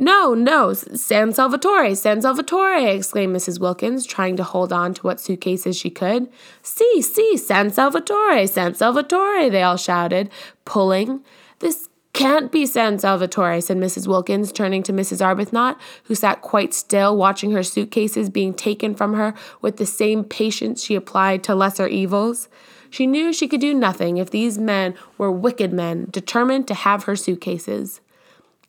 No, 0.00 0.32
no, 0.32 0.72
San 0.72 1.34
Salvatore, 1.34 1.94
San 1.94 2.22
Salvatore, 2.22 2.88
exclaimed 2.88 3.36
Mrs. 3.36 3.60
Wilkins, 3.60 4.06
trying 4.06 4.34
to 4.38 4.42
hold 4.42 4.72
on 4.72 4.94
to 4.94 5.02
what 5.02 5.20
suitcases 5.20 5.76
she 5.76 5.90
could. 5.90 6.26
Si, 6.62 7.02
si, 7.02 7.36
San 7.36 7.68
Salvatore, 7.68 8.46
San 8.46 8.72
Salvatore, 8.72 9.50
they 9.50 9.62
all 9.62 9.76
shouted, 9.76 10.30
pulling. 10.64 11.22
This 11.58 11.90
Can't 12.14 12.50
be 12.50 12.64
San 12.64 12.98
Salvatore, 12.98 13.60
said 13.60 13.76
Mrs. 13.76 14.06
Wilkins, 14.08 14.52
turning 14.52 14.82
to 14.84 14.92
Mrs. 14.94 15.20
Arbuthnot, 15.20 15.76
who 16.04 16.14
sat 16.14 16.40
quite 16.40 16.72
still, 16.72 17.14
watching 17.14 17.50
her 17.50 17.62
suitcases 17.62 18.30
being 18.30 18.54
taken 18.54 18.94
from 18.94 19.12
her 19.12 19.34
with 19.60 19.76
the 19.76 19.84
same 19.84 20.24
patience 20.24 20.82
she 20.82 20.94
applied 20.94 21.44
to 21.44 21.54
lesser 21.54 21.86
evils. 21.86 22.48
She 22.88 23.06
knew 23.06 23.34
she 23.34 23.46
could 23.46 23.60
do 23.60 23.74
nothing 23.74 24.16
if 24.16 24.30
these 24.30 24.56
men 24.56 24.94
were 25.18 25.30
wicked 25.30 25.74
men, 25.74 26.06
determined 26.10 26.66
to 26.68 26.74
have 26.74 27.04
her 27.04 27.16
suitcases. 27.16 28.00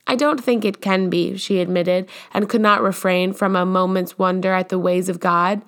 I 0.07 0.15
don't 0.15 0.43
think 0.43 0.65
it 0.65 0.81
can 0.81 1.09
be, 1.09 1.37
she 1.37 1.59
admitted, 1.59 2.09
and 2.33 2.49
could 2.49 2.61
not 2.61 2.81
refrain 2.81 3.33
from 3.33 3.55
a 3.55 3.65
moment's 3.65 4.17
wonder 4.17 4.53
at 4.53 4.69
the 4.69 4.79
ways 4.79 5.09
of 5.09 5.19
God. 5.19 5.61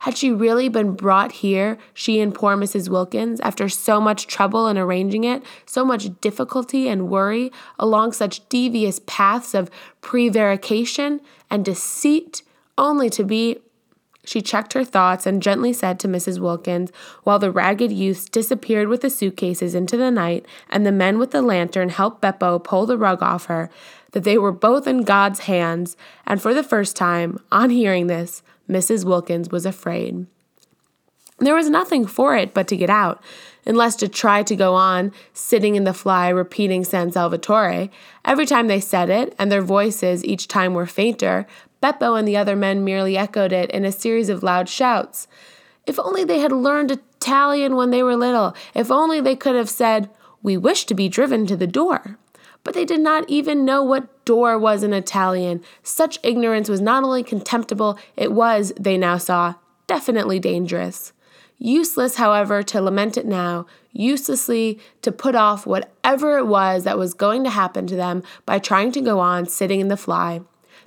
Had 0.00 0.16
she 0.16 0.32
really 0.32 0.70
been 0.70 0.94
brought 0.94 1.30
here, 1.30 1.76
she 1.92 2.20
and 2.20 2.34
poor 2.34 2.56
Mrs. 2.56 2.88
Wilkins, 2.88 3.38
after 3.40 3.68
so 3.68 4.00
much 4.00 4.26
trouble 4.26 4.66
in 4.66 4.78
arranging 4.78 5.24
it, 5.24 5.42
so 5.66 5.84
much 5.84 6.08
difficulty 6.22 6.88
and 6.88 7.10
worry, 7.10 7.52
along 7.78 8.12
such 8.12 8.48
devious 8.48 9.00
paths 9.06 9.52
of 9.52 9.70
prevarication 10.00 11.20
and 11.50 11.66
deceit, 11.66 12.42
only 12.78 13.10
to 13.10 13.24
be 13.24 13.58
she 14.24 14.42
checked 14.42 14.74
her 14.74 14.84
thoughts 14.84 15.26
and 15.26 15.42
gently 15.42 15.72
said 15.72 15.98
to 16.00 16.08
Mrs. 16.08 16.38
Wilkins, 16.38 16.92
while 17.24 17.38
the 17.38 17.50
ragged 17.50 17.90
youths 17.90 18.26
disappeared 18.26 18.88
with 18.88 19.00
the 19.00 19.10
suitcases 19.10 19.74
into 19.74 19.96
the 19.96 20.10
night 20.10 20.44
and 20.68 20.84
the 20.84 20.92
men 20.92 21.18
with 21.18 21.30
the 21.30 21.42
lantern 21.42 21.88
helped 21.88 22.20
Beppo 22.20 22.62
pull 22.62 22.86
the 22.86 22.98
rug 22.98 23.22
off 23.22 23.46
her, 23.46 23.70
that 24.12 24.24
they 24.24 24.36
were 24.36 24.52
both 24.52 24.86
in 24.86 25.02
God's 25.02 25.40
hands, 25.40 25.96
and 26.26 26.42
for 26.42 26.52
the 26.52 26.62
first 26.62 26.96
time, 26.96 27.40
on 27.50 27.70
hearing 27.70 28.06
this, 28.06 28.42
Mrs. 28.68 29.04
Wilkins 29.04 29.50
was 29.50 29.66
afraid. 29.66 30.26
There 31.38 31.54
was 31.54 31.70
nothing 31.70 32.06
for 32.06 32.36
it 32.36 32.52
but 32.52 32.68
to 32.68 32.76
get 32.76 32.90
out, 32.90 33.22
unless 33.64 33.96
to 33.96 34.08
try 34.08 34.42
to 34.42 34.54
go 34.54 34.74
on, 34.74 35.12
sitting 35.32 35.74
in 35.74 35.84
the 35.84 35.94
fly, 35.94 36.28
repeating 36.28 36.84
San 36.84 37.10
Salvatore. 37.10 37.88
Every 38.26 38.44
time 38.44 38.66
they 38.66 38.80
said 38.80 39.08
it, 39.08 39.34
and 39.38 39.50
their 39.50 39.62
voices 39.62 40.24
each 40.24 40.48
time 40.48 40.74
were 40.74 40.86
fainter, 40.86 41.46
Beppo 41.80 42.18
and 42.18 42.26
the 42.26 42.36
other 42.36 42.56
men 42.56 42.84
merely 42.84 43.16
echoed 43.16 43.52
it 43.52 43.70
in 43.70 43.84
a 43.84 43.92
series 43.92 44.28
of 44.28 44.42
loud 44.42 44.68
shouts. 44.68 45.26
If 45.86 45.98
only 45.98 46.24
they 46.24 46.40
had 46.40 46.52
learned 46.52 46.90
Italian 46.90 47.76
when 47.76 47.90
they 47.90 48.02
were 48.02 48.16
little. 48.16 48.54
If 48.74 48.90
only 48.90 49.20
they 49.20 49.36
could 49.36 49.54
have 49.54 49.70
said, 49.70 50.08
We 50.42 50.56
wish 50.56 50.86
to 50.86 50.94
be 50.94 51.08
driven 51.08 51.46
to 51.46 51.56
the 51.56 51.66
door. 51.66 52.18
But 52.64 52.74
they 52.74 52.84
did 52.84 53.00
not 53.00 53.28
even 53.28 53.64
know 53.64 53.82
what 53.82 54.24
door 54.24 54.58
was 54.58 54.82
in 54.82 54.92
Italian. 54.92 55.62
Such 55.82 56.18
ignorance 56.22 56.68
was 56.68 56.80
not 56.80 57.04
only 57.04 57.22
contemptible, 57.22 57.98
it 58.16 58.32
was, 58.32 58.72
they 58.78 58.98
now 58.98 59.16
saw, 59.16 59.54
definitely 59.86 60.38
dangerous. 60.38 61.12
Useless, 61.58 62.16
however, 62.16 62.62
to 62.62 62.80
lament 62.80 63.18
it 63.18 63.26
now, 63.26 63.66
uselessly 63.92 64.78
to 65.02 65.12
put 65.12 65.34
off 65.34 65.66
whatever 65.66 66.38
it 66.38 66.46
was 66.46 66.84
that 66.84 66.98
was 66.98 67.12
going 67.12 67.44
to 67.44 67.50
happen 67.50 67.86
to 67.86 67.96
them 67.96 68.22
by 68.46 68.58
trying 68.58 68.92
to 68.92 69.00
go 69.00 69.20
on 69.20 69.46
sitting 69.46 69.80
in 69.80 69.88
the 69.88 69.96
fly. 69.96 70.40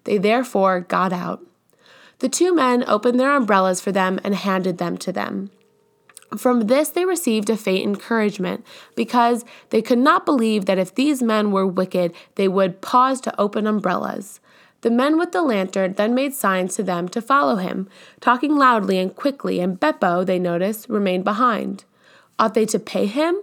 They 0.03 0.17
therefore 0.17 0.81
got 0.81 1.13
out. 1.13 1.45
The 2.19 2.29
two 2.29 2.53
men 2.53 2.83
opened 2.87 3.19
their 3.19 3.35
umbrellas 3.35 3.81
for 3.81 3.91
them 3.91 4.19
and 4.23 4.35
handed 4.35 4.77
them 4.77 4.97
to 4.97 5.11
them. 5.11 5.51
From 6.37 6.61
this 6.61 6.89
they 6.89 7.05
received 7.05 7.49
a 7.49 7.57
faint 7.57 7.85
encouragement, 7.85 8.65
because 8.95 9.45
they 9.69 9.81
could 9.81 9.99
not 9.99 10.25
believe 10.25 10.65
that 10.65 10.79
if 10.79 10.95
these 10.95 11.21
men 11.21 11.51
were 11.51 11.67
wicked, 11.67 12.13
they 12.35 12.47
would 12.47 12.81
pause 12.81 13.21
to 13.21 13.39
open 13.39 13.67
umbrellas. 13.67 14.39
The 14.81 14.91
men 14.91 15.17
with 15.17 15.31
the 15.31 15.41
lantern 15.41 15.93
then 15.93 16.15
made 16.15 16.33
signs 16.33 16.75
to 16.75 16.83
them 16.83 17.07
to 17.09 17.21
follow 17.21 17.55
him, 17.55 17.87
talking 18.19 18.55
loudly 18.55 18.97
and 18.97 19.15
quickly, 19.15 19.59
and 19.59 19.79
Beppo, 19.79 20.25
they 20.25 20.39
noticed, 20.39 20.89
remained 20.89 21.23
behind. 21.23 21.85
Ought 22.39 22.53
they 22.53 22.65
to 22.65 22.79
pay 22.79 23.05
him? 23.05 23.39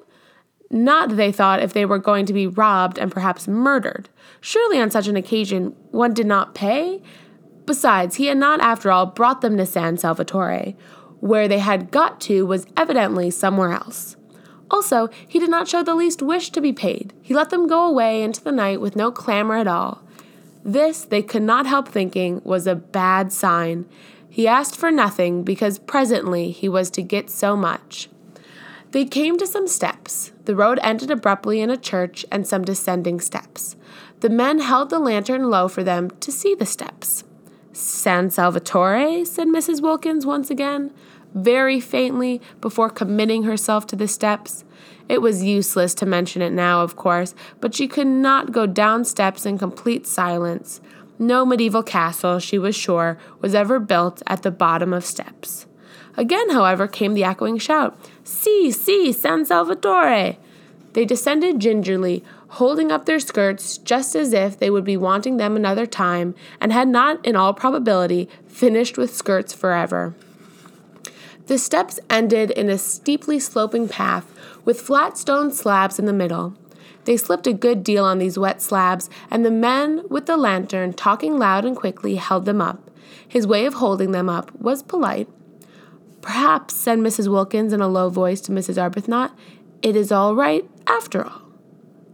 Not, 0.71 1.09
that 1.09 1.17
they 1.17 1.33
thought, 1.33 1.63
if 1.63 1.73
they 1.73 1.85
were 1.85 1.99
going 1.99 2.27
to 2.27 2.33
be 2.33 2.47
robbed 2.47 2.97
and 2.99 3.11
perhaps 3.11 3.49
murdered. 3.49 4.09
Surely 4.41 4.81
on 4.81 4.91
such 4.91 5.09
an 5.09 5.17
occasion 5.17 5.75
one 5.91 6.15
did 6.15 6.27
not 6.27 6.55
pay? 6.55 7.03
Besides, 7.67 8.17
he 8.17 8.27
had 8.27 8.39
not, 8.39 8.61
after 8.61 8.91
all, 8.91 9.07
brought 9.07 9.41
them 9.41 9.57
to 9.57 9.67
San 9.67 9.97
Salvatore. 9.97 10.75
Where 11.19 11.49
they 11.49 11.59
had 11.59 11.91
got 11.91 12.21
to 12.23 12.47
was 12.47 12.67
evidently 12.77 13.31
somewhere 13.31 13.73
else. 13.73 14.17
Also, 14.71 15.09
he 15.27 15.41
did 15.41 15.51
not 15.51 15.67
show 15.67 15.83
the 15.83 15.97
least 15.97 16.23
wish 16.23 16.51
to 16.51 16.61
be 16.61 16.73
paid. 16.73 17.13
He 17.21 17.35
let 17.35 17.51
them 17.51 17.67
go 17.67 17.85
away 17.87 18.23
into 18.23 18.43
the 18.43 18.53
night 18.53 18.81
with 18.81 18.95
no 18.95 19.11
clamor 19.11 19.57
at 19.57 19.67
all. 19.67 20.03
This, 20.65 21.05
they 21.05 21.23
could 21.23 21.43
not 21.43 21.67
help 21.67 21.89
thinking, 21.89 22.41
was 22.45 22.67
a 22.67 22.77
bad 22.77 23.33
sign. 23.33 23.87
He 24.29 24.47
asked 24.47 24.77
for 24.77 24.93
nothing 24.93 25.43
because 25.43 25.81
presently 25.81 26.53
he 26.53 26.69
was 26.69 26.91
to 26.91 27.03
get 27.03 27.29
so 27.29 27.57
much. 27.57 28.09
They 28.93 29.05
came 29.05 29.39
to 29.39 29.47
some 29.47 29.69
steps. 29.69 30.33
The 30.47 30.57
road 30.57 30.81
ended 30.83 31.11
abruptly 31.11 31.61
in 31.61 31.71
a 31.71 31.77
church 31.77 32.27
and 32.33 32.47
some 32.47 32.65
descending 32.65 33.21
steps. 33.21 33.77
The 34.19 34.29
men 34.29 34.59
held 34.59 34.91
the 34.91 34.99
lantern 34.99 35.49
low 35.49 35.69
for 35.69 35.85
them 35.85 36.11
to 36.21 36.33
see 36.33 36.55
the 36.55 36.67
steps. 36.67 37.23
San 37.73 38.31
Salvatore, 38.31 39.25
said 39.25 39.47
Mrs. 39.47 39.81
Wilkins 39.81 40.27
once 40.27 40.51
again, 40.51 40.93
very 41.35 41.79
faintly, 41.79 42.41
before 42.61 42.91
committing 42.91 43.45
herself 43.45 43.87
to 43.87 43.97
the 43.97 44.09
steps. 44.09 44.65
It 45.09 45.23
was 45.23 45.45
useless 45.45 45.95
to 45.95 46.07
mention 46.07 46.43
it 46.43 46.51
now, 46.51 46.83
of 46.83 46.97
course, 46.97 47.35
but 47.61 47.75
she 47.75 47.87
could 47.87 48.09
not 48.09 48.51
go 48.51 48.67
down 48.67 49.05
steps 49.05 49.47
in 49.47 49.57
complete 49.57 50.07
silence. 50.07 50.81
No 51.19 51.47
medieval 51.47 51.85
castle, 51.85 52.41
she 52.41 52.59
was 52.59 52.75
sure, 52.75 53.19
was 53.41 53.55
ever 53.55 53.79
built 53.79 54.23
at 54.27 54.43
the 54.43 54.51
bottom 54.51 54.93
of 54.93 55.05
steps. 55.05 55.67
Again, 56.21 56.51
however, 56.51 56.87
came 56.87 57.15
the 57.15 57.25
echoing 57.25 57.57
shout 57.57 57.97
Si, 58.25 58.71
si, 58.73 59.11
San 59.11 59.47
Salvatore! 59.47 60.37
They 60.93 61.07
descended 61.07 61.61
gingerly, 61.61 62.23
holding 62.49 62.93
up 62.93 63.07
their 63.07 63.19
skirts 63.19 63.79
just 63.79 64.15
as 64.15 64.35
if 64.35 64.59
they 64.59 64.69
would 64.69 64.85
be 64.85 64.99
wanting 64.99 65.39
them 65.39 65.57
another 65.57 65.87
time, 65.87 66.35
and 66.61 66.75
had 66.75 66.89
not, 66.89 67.25
in 67.25 67.37
all 67.37 67.55
probability, 67.55 68.29
finished 68.47 68.99
with 68.99 69.17
skirts 69.17 69.55
forever. 69.55 70.15
The 71.47 71.57
steps 71.57 71.99
ended 72.11 72.51
in 72.51 72.69
a 72.69 72.77
steeply 72.77 73.39
sloping 73.39 73.89
path 73.89 74.31
with 74.63 74.79
flat 74.79 75.17
stone 75.17 75.51
slabs 75.51 75.99
in 75.99 76.05
the 76.05 76.13
middle. 76.13 76.55
They 77.07 77.17
slipped 77.17 77.47
a 77.47 77.55
good 77.55 77.83
deal 77.83 78.05
on 78.05 78.19
these 78.19 78.37
wet 78.37 78.61
slabs, 78.61 79.09
and 79.31 79.43
the 79.43 79.51
man 79.51 80.03
with 80.11 80.27
the 80.27 80.37
lantern, 80.37 80.93
talking 80.93 81.39
loud 81.39 81.65
and 81.65 81.75
quickly, 81.75 82.17
held 82.17 82.45
them 82.45 82.61
up. 82.61 82.91
His 83.27 83.47
way 83.47 83.65
of 83.65 83.75
holding 83.75 84.11
them 84.11 84.29
up 84.29 84.53
was 84.61 84.83
polite, 84.83 85.27
Perhaps, 86.23 86.75
said 86.75 86.99
Mrs. 86.99 87.29
Wilkins 87.29 87.73
in 87.73 87.81
a 87.81 87.89
low 87.89 88.09
voice 88.09 88.41
to 88.43 88.53
Mrs. 88.53 88.77
Arbuthnot, 88.77 89.33
it 89.83 89.97
is 89.97 90.13
all 90.13 90.35
right 90.35 90.69
after 90.87 91.25
all. 91.25 91.43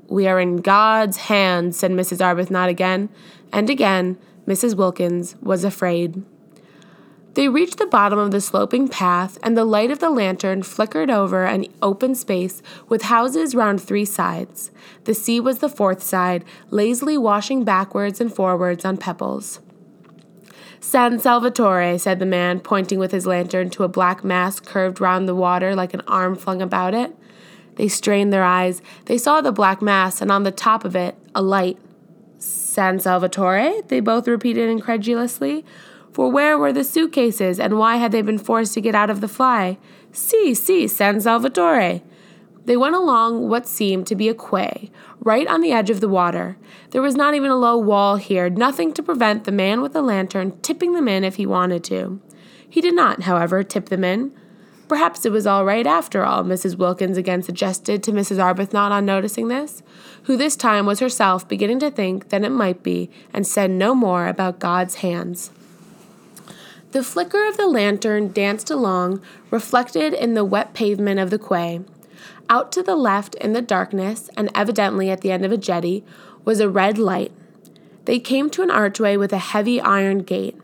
We 0.09 0.29
are 0.29 0.39
in 0.39 0.59
God's 0.59 1.17
hands, 1.17 1.77
said 1.77 1.91
Mrs. 1.91 2.19
Arbuthnot 2.19 2.69
again, 2.69 3.09
and 3.53 3.69
again 3.69 4.19
Mrs. 4.47 4.77
Wilkins 4.77 5.35
was 5.43 5.65
afraid. 5.65 6.23
They 7.35 7.49
reached 7.49 7.77
the 7.77 7.87
bottom 7.87 8.19
of 8.19 8.31
the 8.31 8.41
sloping 8.41 8.89
path, 8.89 9.37
and 9.43 9.59
the 9.59 9.65
light 9.65 9.91
of 9.91 9.99
the 9.99 10.09
lantern 10.09 10.63
flickered 10.63 11.11
over 11.11 11.45
an 11.45 11.67
open 11.83 12.15
space 12.15 12.63
with 12.89 13.03
houses 13.03 13.55
round 13.55 13.83
three 13.83 14.07
sides. 14.07 14.71
The 15.05 15.13
sea 15.13 15.41
was 15.41 15.59
the 15.59 15.69
fourth 15.69 16.03
side, 16.03 16.45
lazily 16.71 17.19
washing 17.19 17.63
backwards 17.63 18.23
and 18.23 18.33
forwards 18.33 18.87
on 18.87 18.97
pebbles. 18.97 19.61
San 20.89 21.19
Salvatore, 21.19 21.99
said 21.99 22.21
the 22.21 22.25
man, 22.25 22.61
pointing 22.61 23.01
with 23.01 23.11
his 23.11 23.27
lantern 23.27 23.71
to 23.71 23.83
a 23.83 23.89
black 23.89 24.23
mass 24.23 24.61
curved 24.61 25.01
round 25.01 25.27
the 25.27 25.35
water 25.35 25.75
like 25.75 25.93
an 25.95 26.03
arm 26.07 26.37
flung 26.37 26.63
about 26.63 26.95
it. 26.95 27.13
They 27.75 27.89
strained 27.89 28.33
their 28.33 28.45
eyes. 28.45 28.81
They 29.07 29.19
saw 29.19 29.41
the 29.41 29.51
black 29.51 29.83
mass, 29.83 30.23
and 30.23 30.31
on 30.31 30.45
the 30.45 30.53
top 30.53 30.85
of 30.85 30.95
it, 30.95 31.17
a 31.35 31.43
light. 31.43 31.77
San 32.39 33.01
Salvatore? 33.01 33.83
They 33.89 33.99
both 33.99 34.29
repeated 34.29 34.71
incredulously. 34.71 35.65
For 36.13 36.31
where 36.31 36.57
were 36.57 36.73
the 36.73 36.85
suitcases, 36.85 37.59
and 37.59 37.81
why 37.81 37.97
had 37.97 38.13
they 38.13 38.23
been 38.23 38.39
forced 38.39 38.73
to 38.75 38.81
get 38.81 38.95
out 38.95 39.11
of 39.11 39.21
the 39.21 39.27
fly? 39.27 39.79
Si, 40.13 40.55
si, 40.55 40.87
San 40.87 41.21
Salvatore. 41.21 42.01
They 42.67 42.77
went 42.77 42.97
along 42.97 43.49
what 43.49 43.69
seemed 43.69 44.09
to 44.09 44.17
be 44.17 44.29
a 44.29 44.35
quay, 44.35 44.91
right 45.21 45.47
on 45.47 45.61
the 45.61 45.71
edge 45.71 45.89
of 45.89 46.01
the 46.01 46.09
water. 46.09 46.57
There 46.91 47.01
was 47.01 47.15
not 47.15 47.35
even 47.35 47.49
a 47.51 47.57
low 47.57 47.79
wall 47.79 48.17
here, 48.17 48.51
nothing 48.51 48.93
to 48.95 49.05
prevent 49.05 49.45
the 49.45 49.53
man 49.53 49.81
with 49.81 49.93
the 49.93 50.03
lantern 50.03 50.59
tipping 50.63 50.93
them 50.93 51.07
in 51.07 51.23
if 51.23 51.37
he 51.37 51.47
wanted 51.47 51.85
to. 51.85 52.21
He 52.69 52.81
did 52.81 52.95
not, 52.95 53.23
however, 53.23 53.63
tip 53.63 53.89
them 53.89 54.03
in. 54.03 54.33
Perhaps 54.89 55.25
it 55.25 55.31
was 55.31 55.47
all 55.47 55.65
right 55.65 55.87
after 55.87 56.25
all, 56.25 56.43
Mrs. 56.43 56.77
Wilkins 56.77 57.17
again 57.17 57.43
suggested 57.43 58.03
to 58.03 58.13
Mrs. 58.13 58.39
Arbuthnot 58.39 58.91
on 58.91 59.07
noticing 59.07 59.47
this, 59.47 59.85
who 60.25 60.37
this 60.37 60.57
time 60.57 60.87
was 60.87 60.99
herself 60.99 61.47
beginning 61.47 61.79
to 61.81 61.91
think 61.91 62.31
that 62.31 62.43
it 62.43 62.51
might 62.51 62.83
be, 62.83 63.11
and 63.33 63.47
said 63.47 63.71
no 63.71 63.95
more 63.95 64.27
about 64.27 64.59
God's 64.59 64.97
hands. 64.97 65.53
The 66.91 67.05
flicker 67.05 67.47
of 67.47 67.57
the 67.57 67.67
lantern 67.67 68.33
danced 68.33 68.71
along, 68.71 69.23
reflected 69.53 70.13
in 70.13 70.35
the 70.35 70.45
wet 70.45 70.75
pavement 70.75 71.21
of 71.21 71.31
the 71.31 71.39
quay. 71.39 71.81
Out 72.49 72.71
to 72.73 72.83
the 72.83 72.97
left 72.97 73.35
in 73.37 73.53
the 73.53 73.63
darkness, 73.63 74.31
and 74.37 74.51
evidently 74.55 75.11
at 75.11 75.21
the 75.21 75.33
end 75.33 75.45
of 75.45 75.53
a 75.53 75.57
jetty, 75.57 76.05
was 76.45 76.61
a 76.61 76.69
red 76.69 76.97
light. 76.97 77.33
They 78.05 78.21
came 78.21 78.51
to 78.51 78.63
an 78.63 78.71
archway 78.71 79.17
with 79.17 79.33
a 79.33 79.39
heavy 79.39 79.81
iron 79.81 80.19
gate. 80.19 80.57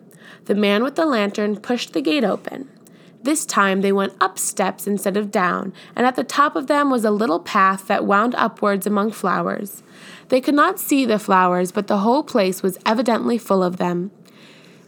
The 0.44 0.54
man 0.54 0.84
with 0.84 0.94
the 0.94 1.06
lantern 1.06 1.56
pushed 1.56 1.92
the 1.92 2.00
gate 2.00 2.24
open. 2.24 2.68
This 3.22 3.44
time 3.44 3.80
they 3.80 3.92
went 3.92 4.14
up 4.20 4.38
steps 4.38 4.86
instead 4.86 5.16
of 5.16 5.30
down, 5.30 5.72
and 5.94 6.06
at 6.06 6.16
the 6.16 6.24
top 6.24 6.56
of 6.56 6.66
them 6.66 6.90
was 6.90 7.04
a 7.04 7.10
little 7.10 7.40
path 7.40 7.86
that 7.86 8.04
wound 8.04 8.34
upwards 8.36 8.86
among 8.86 9.12
flowers. 9.12 9.82
They 10.28 10.40
could 10.40 10.54
not 10.54 10.80
see 10.80 11.04
the 11.04 11.18
flowers, 11.18 11.72
but 11.72 11.86
the 11.86 11.98
whole 11.98 12.22
place 12.22 12.62
was 12.62 12.78
evidently 12.86 13.38
full 13.38 13.62
of 13.62 13.76
them. 13.76 14.10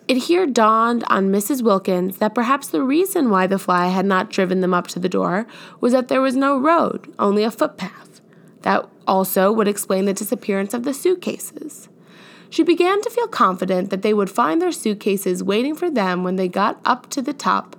It 0.07 0.19
here 0.19 0.47
dawned 0.47 1.03
on 1.07 1.33
Mrs. 1.33 1.63
Wilkins 1.63 2.19
that 2.19 2.35
perhaps 2.35 2.69
the 2.69 2.83
reason 2.83 3.31
why 3.31 3.47
the 3.47 3.59
fly 3.59 3.87
had 3.89 4.05
not 4.05 4.29
driven 4.29 4.61
them 4.61 4.75
up 4.75 4.87
to 4.89 4.99
the 4.99 5.09
door 5.09 5.47
was 5.81 5.95
that 5.95 6.09
there 6.09 6.21
was 6.21 6.37
no 6.37 6.59
road, 6.59 7.13
only 7.19 7.43
a 7.43 7.51
footpath. 7.51 8.21
That 8.63 8.87
also 9.07 9.51
would 9.51 9.67
explain 9.67 10.05
the 10.05 10.13
disappearance 10.13 10.75
of 10.75 10.83
the 10.83 10.93
suitcases. 10.93 11.89
She 12.51 12.63
began 12.63 13.01
to 13.01 13.11
feel 13.11 13.29
confident 13.29 13.89
that 13.89 14.03
they 14.03 14.13
would 14.13 14.31
find 14.31 14.61
their 14.61 14.73
suitcases 14.73 15.43
waiting 15.43 15.75
for 15.75 15.91
them 15.91 16.23
when 16.23 16.37
they 16.37 16.49
got 16.49 16.81
up 16.85 17.09
to 17.11 17.23
the 17.23 17.33
top. 17.33 17.75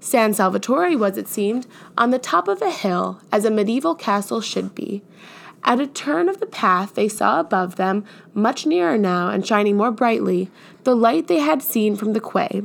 San 0.00 0.34
Salvatore 0.34 0.96
was, 0.96 1.16
it 1.16 1.28
seemed, 1.28 1.66
on 1.96 2.10
the 2.10 2.18
top 2.18 2.48
of 2.48 2.60
a 2.60 2.70
hill, 2.70 3.20
as 3.30 3.44
a 3.44 3.50
medieval 3.50 3.94
castle 3.94 4.40
should 4.40 4.74
be. 4.74 5.02
At 5.64 5.80
a 5.80 5.86
turn 5.86 6.28
of 6.28 6.40
the 6.40 6.46
path, 6.46 6.94
they 6.94 7.08
saw 7.08 7.40
above 7.40 7.76
them, 7.76 8.04
much 8.32 8.64
nearer 8.64 8.96
now 8.96 9.28
and 9.28 9.46
shining 9.46 9.76
more 9.76 9.90
brightly, 9.90 10.50
the 10.84 10.94
light 10.94 11.26
they 11.26 11.40
had 11.40 11.62
seen 11.62 11.96
from 11.96 12.12
the 12.12 12.20
quay. 12.20 12.62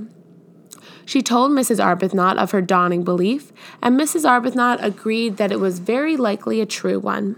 She 1.06 1.22
told 1.22 1.52
Mrs. 1.52 1.84
Arbuthnot 1.84 2.38
of 2.38 2.52
her 2.52 2.62
dawning 2.62 3.04
belief, 3.04 3.52
and 3.82 4.00
Mrs. 4.00 4.24
Arbuthnot 4.26 4.82
agreed 4.82 5.38
that 5.38 5.52
it 5.52 5.60
was 5.60 5.80
very 5.80 6.16
likely 6.16 6.62
a 6.62 6.66
true 6.66 7.00
one. 7.00 7.36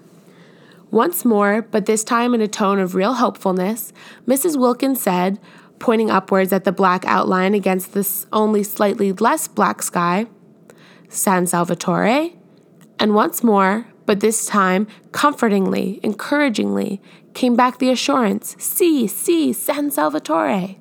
Once 0.92 1.26
more, 1.26 1.64
but 1.64 1.88
this 1.88 2.04
time 2.04 2.34
in 2.34 2.42
a 2.42 2.48
tone 2.48 2.80
of 2.80 2.96
real 2.96 3.16
hopefulness, 3.16 3.92
Mrs. 4.28 4.58
Wilkins 4.58 5.02
said, 5.02 5.40
pointing 5.80 6.10
upwards 6.10 6.54
at 6.54 6.64
the 6.64 6.72
black 6.72 7.04
outline 7.06 7.54
against 7.54 7.94
this 7.94 8.28
only 8.32 8.64
slightly 8.64 9.12
less 9.12 9.48
black 9.48 9.82
sky, 9.82 10.28
San 11.10 11.48
Salvatore. 11.48 12.32
And 12.98 13.14
once 13.14 13.44
more, 13.44 13.88
but 14.06 14.20
this 14.20 14.46
time 14.46 14.88
comfortingly, 15.12 16.00
encouragingly, 16.04 17.02
came 17.34 17.56
back 17.56 17.80
the 17.80 17.90
assurance, 17.90 18.56
Si, 18.60 19.08
si, 19.08 19.54
San 19.54 19.92
Salvatore. 19.92 20.78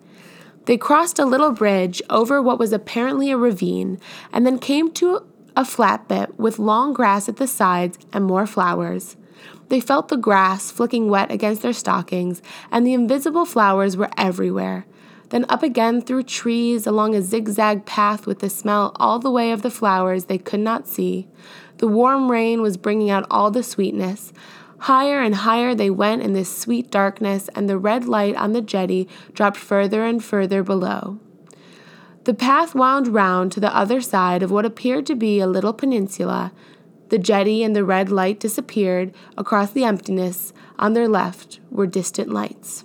They 0.66 0.78
crossed 0.78 1.18
a 1.18 1.26
little 1.26 1.52
bridge 1.52 2.00
over 2.08 2.40
what 2.40 2.58
was 2.58 2.72
apparently 2.72 3.30
a 3.30 3.36
ravine, 3.36 4.00
and 4.32 4.46
then 4.46 4.58
came 4.58 4.90
to 4.92 5.26
a 5.56 5.64
flat 5.64 6.08
bit 6.08 6.38
with 6.38 6.58
long 6.58 6.92
grass 6.92 7.28
at 7.28 7.36
the 7.36 7.46
sides 7.46 7.98
and 8.12 8.24
more 8.24 8.46
flowers. 8.46 9.16
They 9.68 9.80
felt 9.80 10.08
the 10.08 10.16
grass 10.16 10.70
flicking 10.70 11.08
wet 11.08 11.30
against 11.30 11.62
their 11.62 11.72
stockings, 11.72 12.42
and 12.70 12.86
the 12.86 12.94
invisible 12.94 13.44
flowers 13.44 13.96
were 13.96 14.10
everywhere. 14.16 14.86
Then 15.30 15.46
up 15.48 15.62
again 15.62 16.00
through 16.00 16.24
trees 16.24 16.86
along 16.86 17.14
a 17.14 17.22
zigzag 17.22 17.86
path 17.86 18.26
with 18.26 18.38
the 18.38 18.50
smell 18.50 18.92
all 18.96 19.18
the 19.18 19.30
way 19.30 19.52
of 19.52 19.62
the 19.62 19.70
flowers 19.70 20.26
they 20.26 20.38
could 20.38 20.60
not 20.60 20.86
see. 20.86 21.26
The 21.78 21.88
warm 21.88 22.30
rain 22.30 22.62
was 22.62 22.76
bringing 22.76 23.10
out 23.10 23.26
all 23.30 23.50
the 23.50 23.62
sweetness. 23.62 24.32
Higher 24.78 25.20
and 25.20 25.34
higher 25.34 25.74
they 25.74 25.90
went 25.90 26.22
in 26.22 26.32
this 26.32 26.56
sweet 26.56 26.90
darkness, 26.90 27.48
and 27.54 27.68
the 27.68 27.78
red 27.78 28.06
light 28.06 28.36
on 28.36 28.52
the 28.52 28.60
jetty 28.60 29.08
dropped 29.32 29.56
further 29.56 30.04
and 30.04 30.22
further 30.22 30.62
below. 30.62 31.18
The 32.24 32.34
path 32.34 32.74
wound 32.74 33.08
round 33.08 33.52
to 33.52 33.60
the 33.60 33.74
other 33.76 34.00
side 34.00 34.42
of 34.42 34.50
what 34.50 34.64
appeared 34.64 35.06
to 35.06 35.14
be 35.14 35.40
a 35.40 35.46
little 35.46 35.72
peninsula, 35.72 36.52
the 37.10 37.18
jetty 37.18 37.62
and 37.62 37.76
the 37.76 37.84
red 37.84 38.10
light 38.10 38.40
disappeared. 38.40 39.14
Across 39.36 39.70
the 39.70 39.84
emptiness, 39.84 40.52
on 40.78 40.94
their 40.94 41.08
left, 41.08 41.60
were 41.70 41.86
distant 41.86 42.30
lights. 42.30 42.84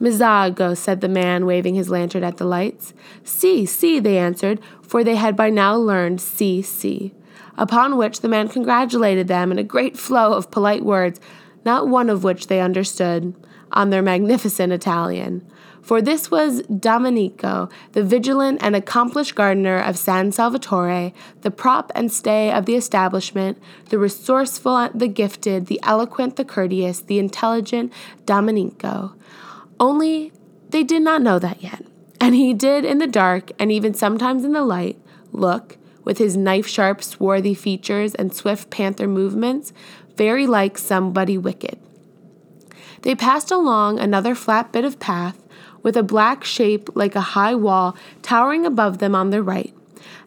Mezzago, 0.00 0.74
said 0.76 1.00
the 1.00 1.08
man, 1.08 1.44
waving 1.44 1.74
his 1.74 1.90
lantern 1.90 2.24
at 2.24 2.38
the 2.38 2.46
lights. 2.46 2.94
See, 3.22 3.66
see, 3.66 4.00
they 4.00 4.16
answered, 4.16 4.60
for 4.80 5.04
they 5.04 5.16
had 5.16 5.36
by 5.36 5.50
now 5.50 5.76
learned 5.76 6.20
see, 6.20 6.62
see. 6.62 7.12
Upon 7.56 7.96
which 7.96 8.20
the 8.20 8.28
man 8.28 8.48
congratulated 8.48 9.28
them 9.28 9.52
in 9.52 9.58
a 9.58 9.64
great 9.64 9.98
flow 9.98 10.32
of 10.32 10.50
polite 10.50 10.84
words, 10.84 11.20
not 11.64 11.88
one 11.88 12.08
of 12.08 12.24
which 12.24 12.46
they 12.46 12.60
understood, 12.60 13.34
on 13.72 13.90
their 13.90 14.02
magnificent 14.02 14.72
Italian 14.72 15.48
for 15.82 16.02
this 16.02 16.30
was 16.30 16.62
Domenico, 16.62 17.68
the 17.92 18.04
vigilant 18.04 18.62
and 18.62 18.76
accomplished 18.76 19.34
gardener 19.34 19.78
of 19.78 19.98
San 19.98 20.30
Salvatore, 20.30 21.12
the 21.40 21.50
prop 21.50 21.90
and 21.94 22.12
stay 22.12 22.52
of 22.52 22.66
the 22.66 22.76
establishment, 22.76 23.58
the 23.88 23.98
resourceful, 23.98 24.90
the 24.94 25.08
gifted, 25.08 25.66
the 25.66 25.80
eloquent, 25.82 26.36
the 26.36 26.44
courteous, 26.44 27.00
the 27.00 27.18
intelligent 27.18 27.92
Domenico. 28.26 29.14
Only 29.78 30.32
they 30.68 30.84
did 30.84 31.02
not 31.02 31.22
know 31.22 31.38
that 31.38 31.62
yet. 31.62 31.84
And 32.20 32.34
he 32.34 32.52
did 32.52 32.84
in 32.84 32.98
the 32.98 33.06
dark, 33.06 33.50
and 33.58 33.72
even 33.72 33.94
sometimes 33.94 34.44
in 34.44 34.52
the 34.52 34.62
light, 34.62 34.98
look, 35.32 35.78
with 36.10 36.18
his 36.18 36.36
knife 36.36 36.66
sharp, 36.66 37.04
swarthy 37.04 37.54
features 37.54 38.16
and 38.16 38.34
swift 38.34 38.68
panther 38.68 39.06
movements, 39.06 39.72
very 40.16 40.44
like 40.44 40.76
somebody 40.76 41.38
wicked. 41.38 41.78
They 43.02 43.14
passed 43.14 43.52
along 43.52 44.00
another 44.00 44.34
flat 44.34 44.72
bit 44.72 44.84
of 44.84 44.98
path, 44.98 45.40
with 45.84 45.96
a 45.96 46.02
black 46.02 46.42
shape 46.42 46.88
like 46.96 47.14
a 47.14 47.20
high 47.20 47.54
wall 47.54 47.96
towering 48.22 48.66
above 48.66 48.98
them 48.98 49.14
on 49.14 49.30
their 49.30 49.40
right. 49.40 49.72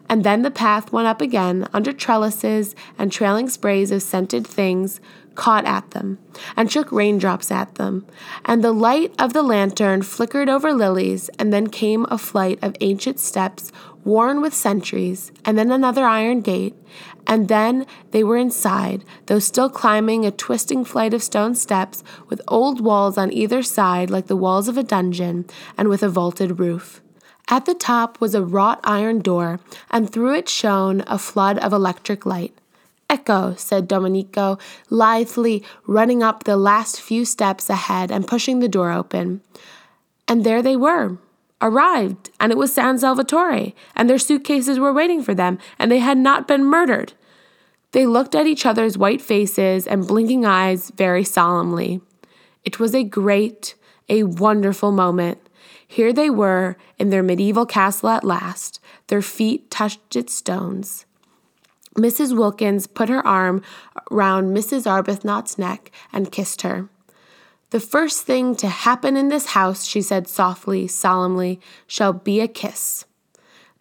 And 0.08 0.24
then 0.24 0.40
the 0.40 0.50
path 0.50 0.90
went 0.90 1.06
up 1.06 1.20
again 1.20 1.68
under 1.74 1.92
trellises 1.92 2.74
and 2.96 3.12
trailing 3.12 3.50
sprays 3.50 3.90
of 3.90 4.00
scented 4.00 4.46
things 4.46 5.02
caught 5.34 5.64
at 5.64 5.90
them 5.90 6.18
and 6.56 6.70
shook 6.70 6.90
raindrops 6.90 7.50
at 7.50 7.74
them. 7.76 8.06
And 8.44 8.62
the 8.62 8.72
light 8.72 9.14
of 9.18 9.32
the 9.32 9.42
lantern 9.42 10.02
flickered 10.02 10.48
over 10.48 10.72
lilies, 10.72 11.28
and 11.38 11.52
then 11.52 11.68
came 11.68 12.06
a 12.10 12.18
flight 12.18 12.58
of 12.62 12.76
ancient 12.80 13.20
steps 13.20 13.72
worn 14.04 14.40
with 14.42 14.54
centuries, 14.54 15.32
and 15.44 15.56
then 15.56 15.70
another 15.70 16.04
iron 16.04 16.40
gate, 16.42 16.74
and 17.26 17.48
then 17.48 17.86
they 18.10 18.22
were 18.22 18.36
inside, 18.36 19.02
though 19.26 19.38
still 19.38 19.70
climbing 19.70 20.26
a 20.26 20.30
twisting 20.30 20.84
flight 20.84 21.14
of 21.14 21.22
stone 21.22 21.54
steps 21.54 22.04
with 22.28 22.42
old 22.48 22.80
walls 22.80 23.16
on 23.16 23.32
either 23.32 23.62
side 23.62 24.10
like 24.10 24.26
the 24.26 24.36
walls 24.36 24.68
of 24.68 24.76
a 24.76 24.82
dungeon, 24.82 25.46
and 25.78 25.88
with 25.88 26.02
a 26.02 26.08
vaulted 26.08 26.58
roof. 26.58 27.00
At 27.48 27.66
the 27.66 27.74
top 27.74 28.20
was 28.20 28.34
a 28.34 28.42
wrought 28.42 28.80
iron 28.84 29.20
door, 29.20 29.60
and 29.90 30.10
through 30.10 30.34
it 30.34 30.48
shone 30.48 31.02
a 31.06 31.18
flood 31.18 31.58
of 31.58 31.72
electric 31.72 32.24
light. 32.24 32.56
Ecco, 33.14 33.54
said 33.56 33.86
Domenico, 33.86 34.58
lithely 34.90 35.62
running 35.86 36.20
up 36.22 36.42
the 36.42 36.56
last 36.56 37.00
few 37.00 37.24
steps 37.24 37.70
ahead 37.70 38.10
and 38.10 38.26
pushing 38.26 38.58
the 38.58 38.68
door 38.68 38.90
open. 38.90 39.40
And 40.26 40.42
there 40.42 40.62
they 40.62 40.74
were, 40.74 41.18
arrived, 41.62 42.30
and 42.40 42.50
it 42.50 42.58
was 42.58 42.74
San 42.74 42.98
Salvatore, 42.98 43.72
and 43.94 44.10
their 44.10 44.18
suitcases 44.18 44.80
were 44.80 44.92
waiting 44.92 45.22
for 45.22 45.32
them, 45.32 45.58
and 45.78 45.92
they 45.92 46.00
had 46.00 46.18
not 46.18 46.48
been 46.48 46.64
murdered. 46.64 47.12
They 47.92 48.04
looked 48.04 48.34
at 48.34 48.48
each 48.48 48.66
other's 48.66 48.98
white 48.98 49.22
faces 49.22 49.86
and 49.86 50.08
blinking 50.08 50.44
eyes 50.44 50.90
very 50.96 51.22
solemnly. 51.22 52.00
It 52.64 52.80
was 52.80 52.94
a 52.94 53.04
great, 53.04 53.76
a 54.08 54.24
wonderful 54.24 54.90
moment. 54.90 55.38
Here 55.86 56.12
they 56.12 56.30
were 56.30 56.76
in 56.98 57.10
their 57.10 57.22
medieval 57.22 57.66
castle 57.66 58.08
at 58.08 58.24
last. 58.24 58.80
Their 59.06 59.22
feet 59.22 59.70
touched 59.70 60.16
its 60.16 60.34
stones. 60.34 61.03
Mrs. 61.94 62.36
Wilkins 62.36 62.86
put 62.86 63.08
her 63.08 63.24
arm 63.26 63.62
round 64.10 64.56
Mrs. 64.56 64.86
Arbuthnot's 64.86 65.58
neck 65.58 65.90
and 66.12 66.32
kissed 66.32 66.62
her. 66.62 66.88
The 67.70 67.80
first 67.80 68.24
thing 68.24 68.54
to 68.56 68.68
happen 68.68 69.16
in 69.16 69.28
this 69.28 69.46
house, 69.46 69.84
she 69.84 70.02
said 70.02 70.28
softly, 70.28 70.86
solemnly, 70.86 71.60
shall 71.86 72.12
be 72.12 72.40
a 72.40 72.48
kiss. 72.48 73.04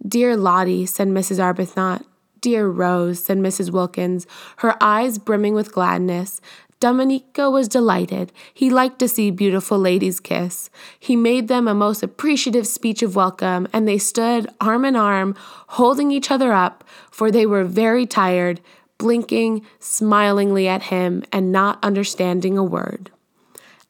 Dear 0.06 0.36
Lottie, 0.36 0.86
said 0.86 1.08
Mrs. 1.08 1.39
Arbuthnot. 1.39 2.04
Dear 2.41 2.67
Rose, 2.67 3.23
said 3.23 3.38
Mrs. 3.38 3.71
Wilkins, 3.71 4.28
her 4.58 4.76
eyes 4.82 5.17
brimming 5.17 5.54
with 5.54 5.71
gladness. 5.71 6.41
Domenico 6.84 7.50
was 7.50 7.69
delighted. 7.69 8.34
He 8.54 8.69
liked 8.69 9.00
to 9.00 9.08
see 9.08 9.32
beautiful 9.32 9.80
ladies 9.80 10.19
kiss. 10.19 10.69
He 11.00 11.15
made 11.15 11.48
them 11.48 11.65
a 11.65 11.74
most 11.74 12.04
appreciative 12.04 12.67
speech 12.67 13.02
of 13.02 13.15
welcome, 13.15 13.69
and 13.72 13.88
they 13.88 13.98
stood 13.98 14.50
arm 14.60 14.84
in 14.84 14.98
arm, 14.98 15.34
holding 15.80 16.12
each 16.12 16.30
other 16.30 16.52
up, 16.52 16.84
for 17.10 17.32
they 17.32 17.46
were 17.46 17.63
very 17.63 18.06
tired, 18.06 18.60
blinking 18.98 19.65
smilingly 19.80 20.67
at 20.67 20.84
him 20.84 21.24
and 21.32 21.54
not 21.54 21.82
understanding 21.82 22.58
a 22.58 22.65
word. 22.65 23.12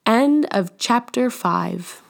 End 0.06 0.46
of 0.52 0.78
chapter 0.78 1.32
5. 1.32 2.03